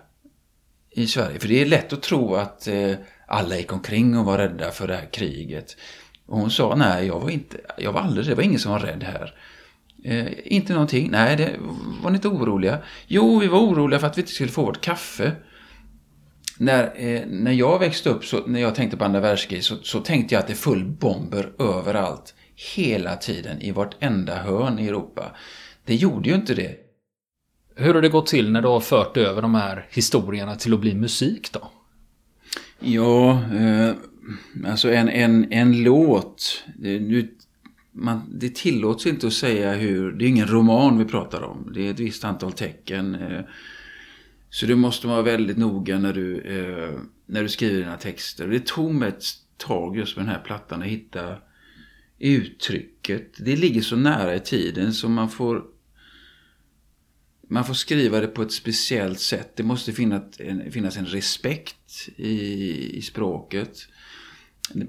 i 0.90 1.07
Sverige? 1.07 1.38
För 1.38 1.48
det 1.48 1.62
är 1.62 1.66
lätt 1.66 1.92
att 1.92 2.03
tro 2.03 2.35
att 2.35 2.66
eh, 2.66 2.92
alla 3.26 3.57
gick 3.57 3.72
omkring 3.72 4.18
och 4.18 4.24
var 4.24 4.38
rädda 4.38 4.70
för 4.70 4.88
det 4.88 4.94
här 4.94 5.12
kriget. 5.12 5.76
Och 6.26 6.38
hon 6.38 6.50
sa, 6.50 6.74
nej 6.74 7.07
jag 7.07 7.20
var 7.20 7.31
inte, 7.31 7.61
jag 7.79 7.92
var 7.92 8.00
aldrig, 8.00 8.26
det 8.26 8.35
var 8.35 8.42
ingen 8.42 8.59
som 8.59 8.72
var 8.72 8.79
rädd 8.79 9.03
här. 9.03 9.35
Eh, 10.05 10.26
inte 10.44 10.72
någonting. 10.72 11.11
Nej, 11.11 11.37
det 11.37 11.57
var 12.03 12.11
ni 12.11 12.16
inte 12.16 12.29
oroliga? 12.29 12.79
Jo, 13.07 13.38
vi 13.38 13.46
var 13.46 13.59
oroliga 13.59 14.00
för 14.00 14.07
att 14.07 14.18
vi 14.18 14.22
inte 14.22 14.33
skulle 14.33 14.50
få 14.50 14.64
vårt 14.64 14.81
kaffe. 14.81 15.33
När, 16.59 16.92
eh, 16.96 17.22
när 17.26 17.53
jag 17.53 17.79
växte 17.79 18.11
upp, 18.11 18.24
så, 18.24 18.46
när 18.46 18.61
jag 18.61 18.74
tänkte 18.74 18.96
på 18.96 19.05
andra 19.05 19.20
världskriget, 19.20 19.64
så, 19.64 19.76
så 19.83 20.00
tänkte 20.00 20.35
jag 20.35 20.40
att 20.40 20.48
det 20.48 20.55
föll 20.55 20.85
bomber 20.85 21.53
överallt. 21.59 22.35
Hela 22.76 23.16
tiden, 23.16 23.61
i 23.61 23.70
vartenda 23.70 24.37
hörn 24.37 24.79
i 24.79 24.88
Europa. 24.88 25.37
Det 25.85 25.94
gjorde 25.94 26.29
ju 26.29 26.35
inte 26.35 26.55
det. 26.55 26.89
Hur 27.80 27.94
har 27.94 28.02
det 28.02 28.08
gått 28.08 28.26
till 28.26 28.52
när 28.52 28.62
du 28.62 28.68
har 28.68 28.80
fört 28.80 29.16
över 29.16 29.42
de 29.42 29.54
här 29.54 29.86
historierna 29.90 30.56
till 30.56 30.74
att 30.74 30.80
bli 30.80 30.94
musik 30.94 31.52
då? 31.52 31.70
Ja, 32.80 33.44
eh, 33.54 33.94
alltså 34.66 34.90
en, 34.92 35.08
en, 35.08 35.52
en 35.52 35.82
låt. 35.82 36.64
Nu 36.78 37.28
man, 37.92 38.20
det 38.40 38.54
tillåts 38.54 39.06
inte 39.06 39.26
att 39.26 39.32
säga 39.32 39.72
hur, 39.72 40.12
det 40.12 40.24
är 40.24 40.28
ingen 40.28 40.46
roman 40.46 40.98
vi 40.98 41.04
pratar 41.04 41.42
om. 41.42 41.70
Det 41.74 41.86
är 41.86 41.90
ett 41.90 42.00
visst 42.00 42.24
antal 42.24 42.52
tecken. 42.52 43.14
Eh, 43.14 43.40
Så 44.50 44.66
du 44.66 44.74
måste 44.74 45.06
vara 45.06 45.22
väldigt 45.22 45.56
noga 45.56 45.98
när 45.98 46.12
du, 46.12 46.40
eh, 46.40 47.00
när 47.26 47.42
du 47.42 47.48
skriver 47.48 47.80
dina 47.80 47.96
texter. 47.96 48.48
Det 48.48 48.66
tog 48.66 48.94
mig 48.94 49.08
ett 49.08 49.24
tag 49.56 49.96
just 49.96 50.16
med 50.16 50.26
den 50.26 50.34
här 50.34 50.42
plattan 50.42 50.82
att 50.82 50.88
hitta 50.88 51.36
uttrycket. 52.18 53.32
Det 53.38 53.56
ligger 53.56 53.80
så 53.80 53.96
nära 53.96 54.34
i 54.34 54.40
tiden 54.40 54.92
så 54.92 55.08
man 55.08 55.28
får 55.30 55.62
man 57.52 57.64
får 57.64 57.74
skriva 57.74 58.20
det 58.20 58.26
på 58.26 58.42
ett 58.42 58.52
speciellt 58.52 59.20
sätt. 59.20 59.56
Det 59.56 59.62
måste 59.62 59.92
finnas 59.92 60.22
en, 60.38 60.72
finnas 60.72 60.96
en 60.96 61.06
respekt 61.06 62.08
i, 62.16 62.98
i 62.98 63.02
språket. 63.02 63.78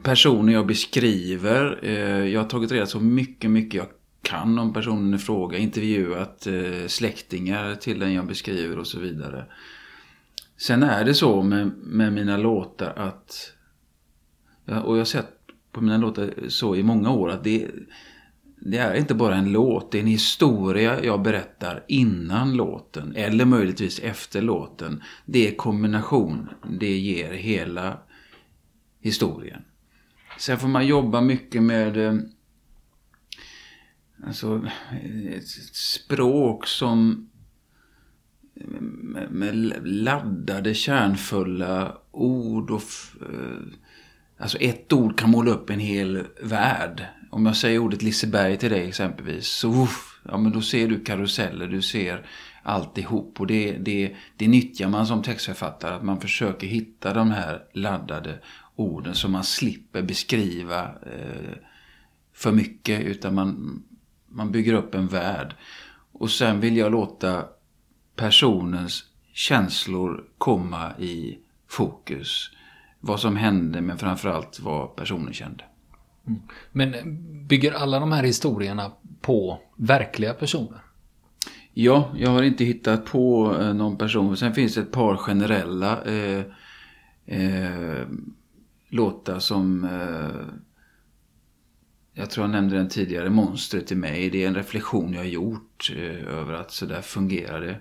Personen 0.04 0.54
jag 0.54 0.67
beskriver, 0.67 1.80
eh, 1.84 2.26
jag 2.26 2.41
har 2.41 2.50
tagit 2.50 2.71
reda 2.71 2.86
på 2.86 2.89
så 2.89 3.00
mycket, 3.00 3.52
mycket 3.52 3.74
jag 3.74 3.88
kan 4.21 4.60
om 4.60 4.74
personen 4.74 5.13
i 5.13 5.17
fråga. 5.17 5.58
Intervjuat 5.58 6.47
eh, 6.47 6.88
släktingar 6.88 7.76
till 7.76 8.00
den 8.00 8.13
jag 8.13 8.28
beskriver 8.28 8.80
och 8.80 8.88
så 8.88 9.00
vidare. 9.00 9.45
Sen 10.58 10.84
är 10.84 11.06
det 11.06 11.13
så 11.13 11.41
med, 11.41 11.71
med 11.78 12.13
mina 12.13 12.38
låtar 12.38 12.93
att, 12.95 13.54
och 14.65 14.93
jag 14.93 15.02
har 15.02 15.06
sett 15.06 15.38
på 15.71 15.82
mina 15.82 15.97
låtar 15.97 16.34
så 16.47 16.76
i 16.76 16.84
många 16.84 17.12
år 17.12 17.30
att 17.30 17.43
det, 17.43 17.67
det 18.63 18.78
är 18.78 18.95
inte 18.95 19.15
bara 19.15 19.36
en 19.36 19.52
låt, 19.52 19.91
det 19.91 19.97
är 19.97 20.02
en 20.02 20.08
historia 20.08 21.04
jag 21.04 21.21
berättar 21.21 21.86
innan 21.88 22.54
låten 22.54 23.15
eller 23.15 23.45
möjligtvis 23.45 24.00
efter 24.00 24.41
låten. 24.41 25.04
Det 25.26 25.47
är 25.47 25.56
kombination, 25.56 26.50
det 26.80 26.97
ger 26.97 27.34
hela 27.34 28.00
historien. 29.00 29.62
Sen 30.38 30.58
får 30.58 30.67
man 30.67 30.88
jobba 30.88 31.21
mycket 31.21 31.63
med 31.63 31.97
eh, 31.97 32.13
alltså, 34.28 34.67
ett 35.30 35.47
språk 35.74 36.67
som 36.67 37.30
eh, 38.56 39.30
med 39.30 39.82
laddade 39.84 40.74
kärnfulla 40.74 41.97
ord 42.12 42.71
och 42.71 42.84
eh, 43.21 43.62
alltså 44.38 44.58
ett 44.58 44.93
ord 44.93 45.19
kan 45.19 45.30
måla 45.30 45.52
upp 45.52 45.69
en 45.69 45.80
hel 45.80 46.28
värld. 46.43 47.06
Om 47.34 47.46
jag 47.46 47.58
säger 47.58 47.80
ordet 47.80 48.02
Liseberg 48.02 48.58
till 48.58 48.72
dig 48.72 48.88
exempelvis 48.88 49.48
så 49.48 49.70
uff, 49.70 50.22
ja, 50.24 50.38
men 50.38 50.52
då 50.52 50.62
ser 50.62 50.88
du 50.88 51.04
karuseller, 51.04 51.67
du 51.67 51.82
ser 51.82 52.26
alltihop 52.63 53.39
och 53.39 53.48
det, 53.48 53.72
det, 53.72 54.15
det 54.38 54.48
nyttjar 54.48 54.89
man 54.89 55.08
som 55.08 55.24
textförfattare 55.24 55.96
att 55.96 56.04
man 56.04 56.22
försöker 56.22 56.67
hitta 56.67 57.13
de 57.13 57.32
här 57.32 57.63
laddade 57.74 58.39
orden 58.76 59.15
så 59.15 59.28
man 59.28 59.44
slipper 59.44 60.02
beskriva 60.02 60.84
eh, 60.84 61.54
för 62.34 62.52
mycket 62.52 63.02
utan 63.02 63.36
man, 63.36 63.84
man 64.28 64.52
bygger 64.52 64.74
upp 64.74 64.96
en 64.96 65.08
värld. 65.08 65.56
Och 66.12 66.32
sen 66.32 66.60
vill 66.60 66.78
jag 66.78 66.91
låta 66.91 67.46
personens 68.15 69.04
känslor 69.34 70.24
komma 70.38 70.91
i 71.00 71.39
fokus. 71.67 72.52
Vad 73.00 73.20
som 73.20 73.36
hände 73.36 73.82
men 73.82 73.98
framförallt 73.98 74.60
vad 74.60 74.96
personen 74.96 75.34
kände. 75.34 75.63
Mm. 76.28 76.42
Men 76.72 76.94
eh, 76.94 77.06
bygger 77.48 77.72
alla 77.72 78.00
de 78.00 78.12
här 78.12 78.24
historierna 78.24 78.92
på 79.22 79.60
verkliga 79.76 80.34
personer? 80.34 80.82
Ja, 81.74 82.12
jag 82.16 82.30
har 82.30 82.44
inte 82.44 82.64
hittat 82.64 83.06
på 83.06 83.56
eh, 83.60 83.74
någon 83.74 83.98
person. 83.98 84.38
Sen 84.38 84.54
finns 84.54 84.76
det 84.76 84.82
ett 84.82 84.92
par 84.92 85.18
generella 85.18 86.04
eh, 86.04 86.44
eh, 87.26 88.08
låtar 88.90 89.40
som 89.40 89.84
eh, 89.84 90.56
jag 92.14 92.30
tror 92.30 92.46
jag 92.46 92.52
nämnde 92.52 92.76
den 92.76 92.90
tidigare, 92.90 93.30
Monstret 93.30 93.92
i 93.92 93.96
mig. 93.96 94.30
Det 94.30 94.44
är 94.44 94.48
en 94.48 94.56
reflektion 94.56 95.14
jag 95.14 95.20
har 95.20 95.26
gjort 95.26 95.92
eh, 95.96 96.40
över 96.40 96.54
att 96.54 96.72
så 96.72 96.86
där 96.86 97.02
fungerar 97.02 97.62
det. 97.62 97.80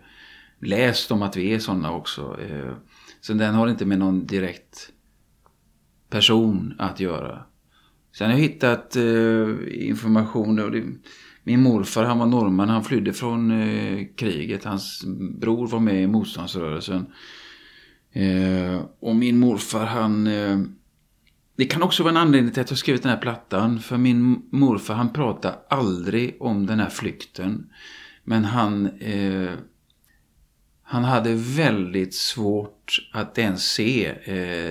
Läst 0.59 1.11
om 1.11 1.23
att 1.23 1.37
vi 1.37 1.55
är 1.55 1.59
sådana 1.59 1.93
också. 1.93 2.41
Eh, 2.41 2.73
så 3.21 3.33
den 3.33 3.55
har 3.55 3.69
inte 3.69 3.87
med 3.87 3.99
någon 3.99 4.27
direkt 4.27 4.93
person 6.09 6.75
att 6.79 7.01
göra. 7.01 7.45
Sen 8.13 8.31
har 8.31 8.39
jag 8.39 8.43
hittat 8.43 8.97
eh, 8.97 9.49
information. 9.89 10.59
Och 10.59 10.71
det, 10.71 10.85
min 11.43 11.63
morfar 11.63 12.05
han 12.05 12.19
var 12.19 12.27
norrman, 12.27 12.69
han 12.69 12.85
flydde 12.85 13.13
från 13.13 13.51
eh, 13.51 14.07
kriget. 14.17 14.65
Hans 14.65 15.05
bror 15.41 15.67
var 15.67 15.81
med 15.81 16.03
i 16.03 16.07
motståndsrörelsen. 16.07 17.07
Eh, 18.13 18.81
och 19.01 19.17
min 19.17 19.39
morfar 19.39 19.87
han 19.87 20.27
eh, 20.27 20.59
det 21.61 21.67
kan 21.67 21.83
också 21.83 22.03
vara 22.03 22.11
en 22.11 22.17
anledning 22.17 22.53
till 22.53 22.61
att 22.61 22.71
jag 22.71 22.79
skrivit 22.79 23.03
den 23.03 23.13
här 23.13 23.19
plattan. 23.21 23.81
För 23.81 23.97
min 23.97 24.43
morfar 24.51 24.95
han 24.95 25.13
pratade 25.13 25.59
aldrig 25.69 26.37
om 26.41 26.67
den 26.67 26.81
här 26.81 26.89
flykten. 26.89 27.71
Men 28.25 28.45
han, 28.45 28.87
eh, 29.01 29.55
han 30.83 31.05
hade 31.05 31.35
väldigt 31.35 32.15
svårt 32.15 32.80
att 33.13 33.39
ens 33.39 33.65
se 33.65 34.07
eh, 34.25 34.71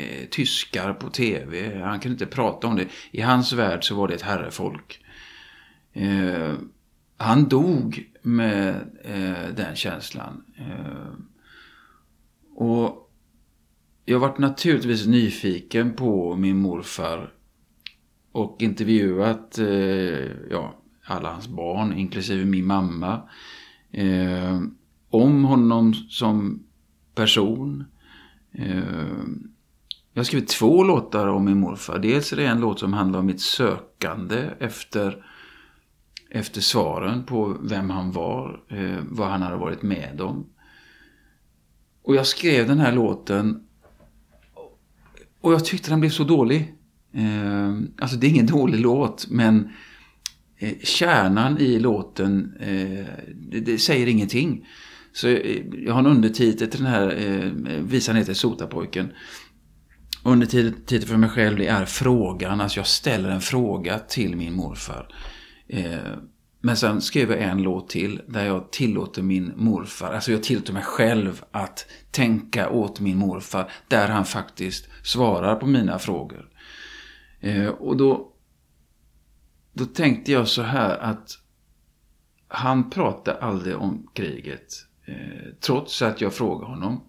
eh 0.00 0.26
tyskar 0.30 0.92
på 0.92 1.10
tv. 1.10 1.78
Han 1.78 2.00
kunde 2.00 2.12
inte 2.12 2.26
prata 2.26 2.66
om 2.66 2.76
det. 2.76 2.86
I 3.10 3.20
hans 3.20 3.52
värld 3.52 3.84
så 3.84 3.94
var 3.94 4.08
det 4.08 4.14
ett 4.14 4.22
herrefolk. 4.22 5.04
Eh, 5.92 6.54
han 7.16 7.48
dog 7.48 8.10
med 8.22 8.74
eh, 9.04 9.54
den 9.56 9.76
känslan. 9.76 10.44
Eh, 10.58 11.12
och 12.54 13.10
jag 14.04 14.18
varit 14.18 14.38
naturligtvis 14.38 15.06
nyfiken 15.06 15.92
på 15.92 16.36
min 16.36 16.56
morfar. 16.56 17.32
Och 18.32 18.56
intervjuat 18.62 19.58
eh, 19.58 20.48
ja, 20.50 20.82
alla 21.04 21.32
hans 21.32 21.48
barn, 21.48 21.92
inklusive 21.92 22.44
min 22.44 22.66
mamma. 22.66 23.28
Eh, 23.92 24.60
om 25.10 25.44
honom 25.44 25.94
som 25.94 26.64
person. 27.14 27.84
Eh, 28.52 28.76
jag 30.12 30.20
har 30.20 30.24
skrivit 30.24 30.48
två 30.48 30.84
låtar 30.84 31.26
om 31.26 31.44
min 31.44 31.60
morfar. 31.60 31.98
Dels 31.98 32.32
är 32.32 32.36
det 32.36 32.46
en 32.46 32.60
låt 32.60 32.80
som 32.80 32.92
handlar 32.92 33.18
om 33.18 33.26
mitt 33.26 33.40
sökande 33.40 34.50
efter, 34.58 35.24
efter 36.30 36.60
svaren 36.60 37.24
på 37.24 37.56
vem 37.62 37.90
han 37.90 38.12
var, 38.12 38.62
eh, 38.68 38.98
vad 39.02 39.28
han 39.28 39.42
hade 39.42 39.56
varit 39.56 39.82
med 39.82 40.20
om. 40.20 40.46
Och 42.02 42.14
jag 42.14 42.26
skrev 42.26 42.68
den 42.68 42.78
här 42.78 42.92
låten 42.92 43.66
och 45.40 45.52
jag 45.52 45.64
tyckte 45.64 45.90
den 45.90 46.00
blev 46.00 46.10
så 46.10 46.24
dålig. 46.24 46.74
Eh, 47.12 47.78
alltså 47.98 48.16
det 48.16 48.26
är 48.26 48.30
ingen 48.30 48.46
dålig 48.46 48.80
låt 48.80 49.26
men 49.30 49.70
kärnan 50.82 51.58
i 51.58 51.78
låten 51.78 52.54
det, 53.64 53.78
säger 53.78 54.06
ingenting. 54.06 54.66
Så 55.12 55.28
eh, 55.28 55.62
jag 55.72 55.92
har 55.92 56.00
en 56.00 56.06
undertitel 56.06 56.70
till 56.70 56.82
den 56.82 56.92
här 56.92 57.08
eh, 57.18 57.50
visan 57.82 58.16
heter 58.16 58.34
Sotapojken. 58.34 59.12
Undertiteln 60.24 61.06
för 61.06 61.16
mig 61.16 61.30
själv 61.30 61.60
är 61.60 61.84
frågan, 61.84 62.60
alltså 62.60 62.78
jag 62.78 62.86
ställer 62.86 63.28
en 63.28 63.40
fråga 63.40 63.98
till 63.98 64.36
min 64.36 64.52
morfar. 64.52 65.14
Eh, 65.68 65.98
men 66.60 66.76
sen 66.76 67.00
skrev 67.00 67.30
jag 67.30 67.40
en 67.42 67.62
låt 67.62 67.88
till 67.88 68.22
där 68.28 68.46
jag 68.46 68.72
tillåter 68.72 69.22
min 69.22 69.52
morfar, 69.56 70.12
alltså 70.12 70.32
jag 70.32 70.42
tillåter 70.42 70.72
mig 70.72 70.82
själv 70.82 71.44
att 71.50 71.86
tänka 72.10 72.70
åt 72.70 73.00
min 73.00 73.16
morfar 73.16 73.70
där 73.88 74.08
han 74.08 74.24
faktiskt 74.24 74.88
svarar 75.02 75.56
på 75.56 75.66
mina 75.66 75.98
frågor. 75.98 76.48
Eh, 77.40 77.66
och 77.66 77.96
då, 77.96 78.32
då 79.72 79.84
tänkte 79.84 80.32
jag 80.32 80.48
så 80.48 80.62
här 80.62 80.98
att 80.98 81.30
han 82.48 82.90
pratade 82.90 83.38
aldrig 83.38 83.76
om 83.76 84.10
kriget. 84.14 84.86
Eh, 85.10 85.52
trots 85.60 86.02
att 86.02 86.20
jag 86.20 86.34
frågade 86.34 86.70
honom. 86.70 87.00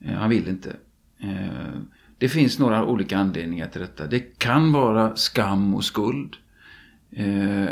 Eh, 0.00 0.12
han 0.12 0.30
vill 0.30 0.48
inte. 0.48 0.76
Eh, 1.18 1.80
det 2.18 2.28
finns 2.28 2.58
några 2.58 2.84
olika 2.86 3.18
anledningar 3.18 3.68
till 3.68 3.80
detta. 3.80 4.06
Det 4.06 4.38
kan 4.38 4.72
vara 4.72 5.16
skam 5.16 5.74
och 5.74 5.84
skuld. 5.84 6.36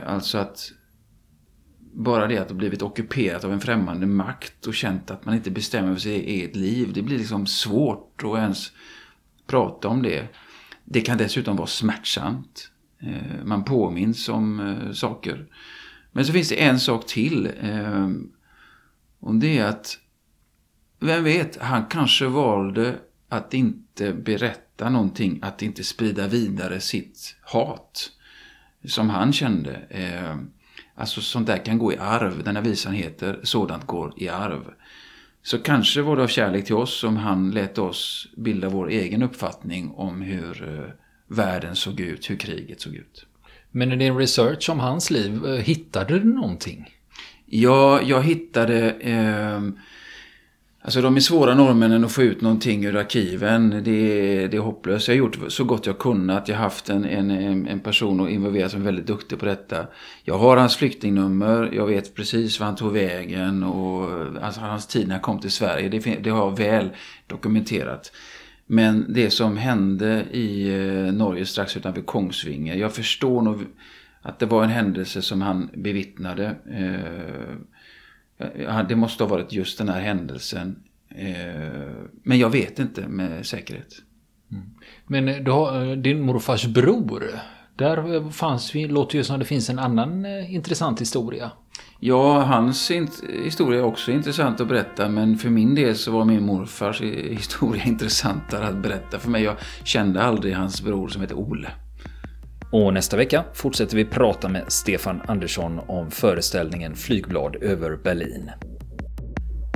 Alltså 0.06 0.38
att 0.38 0.72
bara 1.92 2.26
det 2.26 2.38
att 2.38 2.48
ha 2.48 2.56
blivit 2.56 2.82
ockuperat 2.82 3.44
av 3.44 3.52
en 3.52 3.60
främmande 3.60 4.06
makt 4.06 4.66
och 4.66 4.74
känt 4.74 5.10
att 5.10 5.24
man 5.24 5.34
inte 5.34 5.50
bestämmer 5.50 5.88
över 5.88 5.98
sitt 5.98 6.26
eget 6.26 6.56
liv. 6.56 6.90
Det 6.94 7.02
blir 7.02 7.18
liksom 7.18 7.46
svårt 7.46 8.22
att 8.24 8.38
ens 8.38 8.72
prata 9.46 9.88
om 9.88 10.02
det. 10.02 10.28
Det 10.84 11.00
kan 11.00 11.18
dessutom 11.18 11.56
vara 11.56 11.66
smärtsamt. 11.66 12.70
Man 13.44 13.64
påminns 13.64 14.28
om 14.28 14.76
saker. 14.92 15.46
Men 16.12 16.24
så 16.24 16.32
finns 16.32 16.48
det 16.48 16.64
en 16.64 16.80
sak 16.80 17.06
till. 17.06 17.50
Och 19.20 19.34
det 19.34 19.58
är 19.58 19.64
att, 19.64 19.98
vem 21.00 21.24
vet, 21.24 21.56
han 21.56 21.86
kanske 21.86 22.26
valde 22.26 22.98
att 23.28 23.54
inte 23.54 24.12
berätta 24.12 24.90
någonting, 24.90 25.38
att 25.42 25.62
inte 25.62 25.84
sprida 25.84 26.26
vidare 26.26 26.80
sitt 26.80 27.36
hat 27.42 28.10
som 28.84 29.10
han 29.10 29.32
kände. 29.32 29.74
Eh, 29.90 30.36
alltså 30.94 31.20
sånt 31.20 31.46
där 31.46 31.64
kan 31.64 31.78
gå 31.78 31.92
i 31.92 31.96
arv. 31.96 32.44
Den 32.44 32.56
här 32.56 32.62
visan 32.62 32.92
heter 32.92 33.40
Sådant 33.42 33.86
går 33.86 34.12
i 34.16 34.28
arv. 34.28 34.72
Så 35.42 35.58
kanske 35.58 36.02
var 36.02 36.16
det 36.16 36.22
av 36.22 36.28
kärlek 36.28 36.64
till 36.64 36.74
oss 36.74 37.00
som 37.00 37.16
han 37.16 37.50
lät 37.50 37.78
oss 37.78 38.28
bilda 38.36 38.68
vår 38.68 38.88
egen 38.88 39.22
uppfattning 39.22 39.90
om 39.90 40.22
hur 40.22 40.78
eh, 40.78 40.90
världen 41.26 41.76
såg 41.76 42.00
ut, 42.00 42.30
hur 42.30 42.36
kriget 42.36 42.80
såg 42.80 42.94
ut. 42.94 43.26
Men 43.70 43.92
i 43.92 43.96
din 43.96 44.16
research 44.16 44.70
om 44.70 44.80
hans 44.80 45.10
liv, 45.10 45.46
eh, 45.46 45.52
hittade 45.52 46.18
du 46.18 46.24
någonting? 46.24 46.99
Ja, 47.52 48.02
jag 48.02 48.22
hittade... 48.22 48.90
Eh, 48.90 49.60
Alltså 50.82 51.02
de 51.02 51.16
är 51.16 51.20
svåra 51.20 51.54
norrmännen 51.54 52.04
att 52.04 52.12
få 52.12 52.22
ut 52.22 52.40
någonting 52.40 52.84
ur 52.84 52.96
arkiven. 52.96 53.80
Det 53.84 53.90
är, 53.90 54.48
det 54.48 54.56
är 54.56 54.60
hopplöst. 54.60 55.08
Jag 55.08 55.14
har 55.14 55.18
gjort 55.18 55.38
så 55.48 55.64
gott 55.64 55.86
jag 55.86 55.98
kunnat. 55.98 56.48
Jag 56.48 56.56
har 56.56 56.62
haft 56.62 56.90
en, 56.90 57.04
en, 57.04 57.30
en 57.68 57.80
person 57.80 58.20
att 58.20 58.30
involvera 58.30 58.68
som 58.68 58.80
är 58.80 58.84
väldigt 58.84 59.06
duktig 59.06 59.38
på 59.38 59.46
detta. 59.46 59.86
Jag 60.24 60.38
har 60.38 60.56
hans 60.56 60.76
flyktingnummer. 60.76 61.70
Jag 61.72 61.86
vet 61.86 62.14
precis 62.14 62.60
var 62.60 62.66
han 62.66 62.76
tog 62.76 62.92
vägen 62.92 63.62
och 63.62 64.26
alltså, 64.42 64.60
hans 64.60 64.86
tid 64.86 65.08
när 65.08 65.14
han 65.14 65.22
kom 65.22 65.40
till 65.40 65.50
Sverige. 65.50 65.88
Det, 65.88 65.98
det 65.98 66.30
har 66.30 66.44
jag 66.44 66.58
väl 66.58 66.90
dokumenterat. 67.26 68.12
Men 68.66 69.06
det 69.08 69.30
som 69.30 69.56
hände 69.56 70.24
i 70.32 70.68
eh, 70.68 71.12
Norge 71.12 71.46
strax 71.46 71.76
utanför 71.76 72.02
Kongsvinger. 72.02 72.74
Jag 72.74 72.92
förstår 72.92 73.42
nog 73.42 73.64
att 74.22 74.38
det 74.38 74.46
var 74.46 74.64
en 74.64 74.70
händelse 74.70 75.22
som 75.22 75.42
han 75.42 75.70
bevittnade. 75.74 76.56
Eh, 76.70 77.56
det 78.88 78.96
måste 78.96 79.24
ha 79.24 79.28
varit 79.28 79.52
just 79.52 79.78
den 79.78 79.88
här 79.88 80.00
händelsen. 80.00 80.82
Eh, 81.14 81.92
men 82.22 82.38
jag 82.38 82.50
vet 82.50 82.78
inte 82.78 83.08
med 83.08 83.46
säkerhet. 83.46 83.94
Mm. 84.52 84.64
Men 85.06 85.44
du 85.44 85.50
har, 85.50 85.90
eh, 85.90 85.96
din 85.96 86.20
morfars 86.20 86.66
bror. 86.66 87.24
Där 87.76 88.30
fanns 88.30 88.74
vi, 88.74 88.88
låter 88.88 89.18
ju 89.18 89.24
som 89.24 89.38
det 89.38 89.44
finns 89.44 89.70
en 89.70 89.78
annan 89.78 90.24
eh, 90.24 90.54
intressant 90.54 91.00
historia. 91.00 91.50
Ja, 92.00 92.42
hans 92.42 92.90
historia 93.44 93.80
är 93.80 93.84
också 93.84 94.12
intressant 94.12 94.60
att 94.60 94.68
berätta. 94.68 95.08
Men 95.08 95.38
för 95.38 95.50
min 95.50 95.74
del 95.74 95.96
så 95.96 96.12
var 96.12 96.24
min 96.24 96.46
morfars 96.46 97.00
historia 97.00 97.82
intressantare 97.86 98.66
att 98.66 98.76
berätta 98.76 99.18
för 99.18 99.30
mig. 99.30 99.42
Jag 99.42 99.56
kände 99.84 100.22
aldrig 100.22 100.54
hans 100.54 100.82
bror 100.82 101.08
som 101.08 101.20
hette 101.20 101.34
Ole. 101.34 101.70
Och 102.72 102.94
nästa 102.94 103.16
vecka 103.16 103.44
fortsätter 103.54 103.96
vi 103.96 104.04
prata 104.04 104.48
med 104.48 104.64
Stefan 104.68 105.20
Andersson 105.26 105.80
om 105.86 106.10
föreställningen 106.10 106.94
Flygblad 106.94 107.56
över 107.56 107.96
Berlin. 107.96 108.50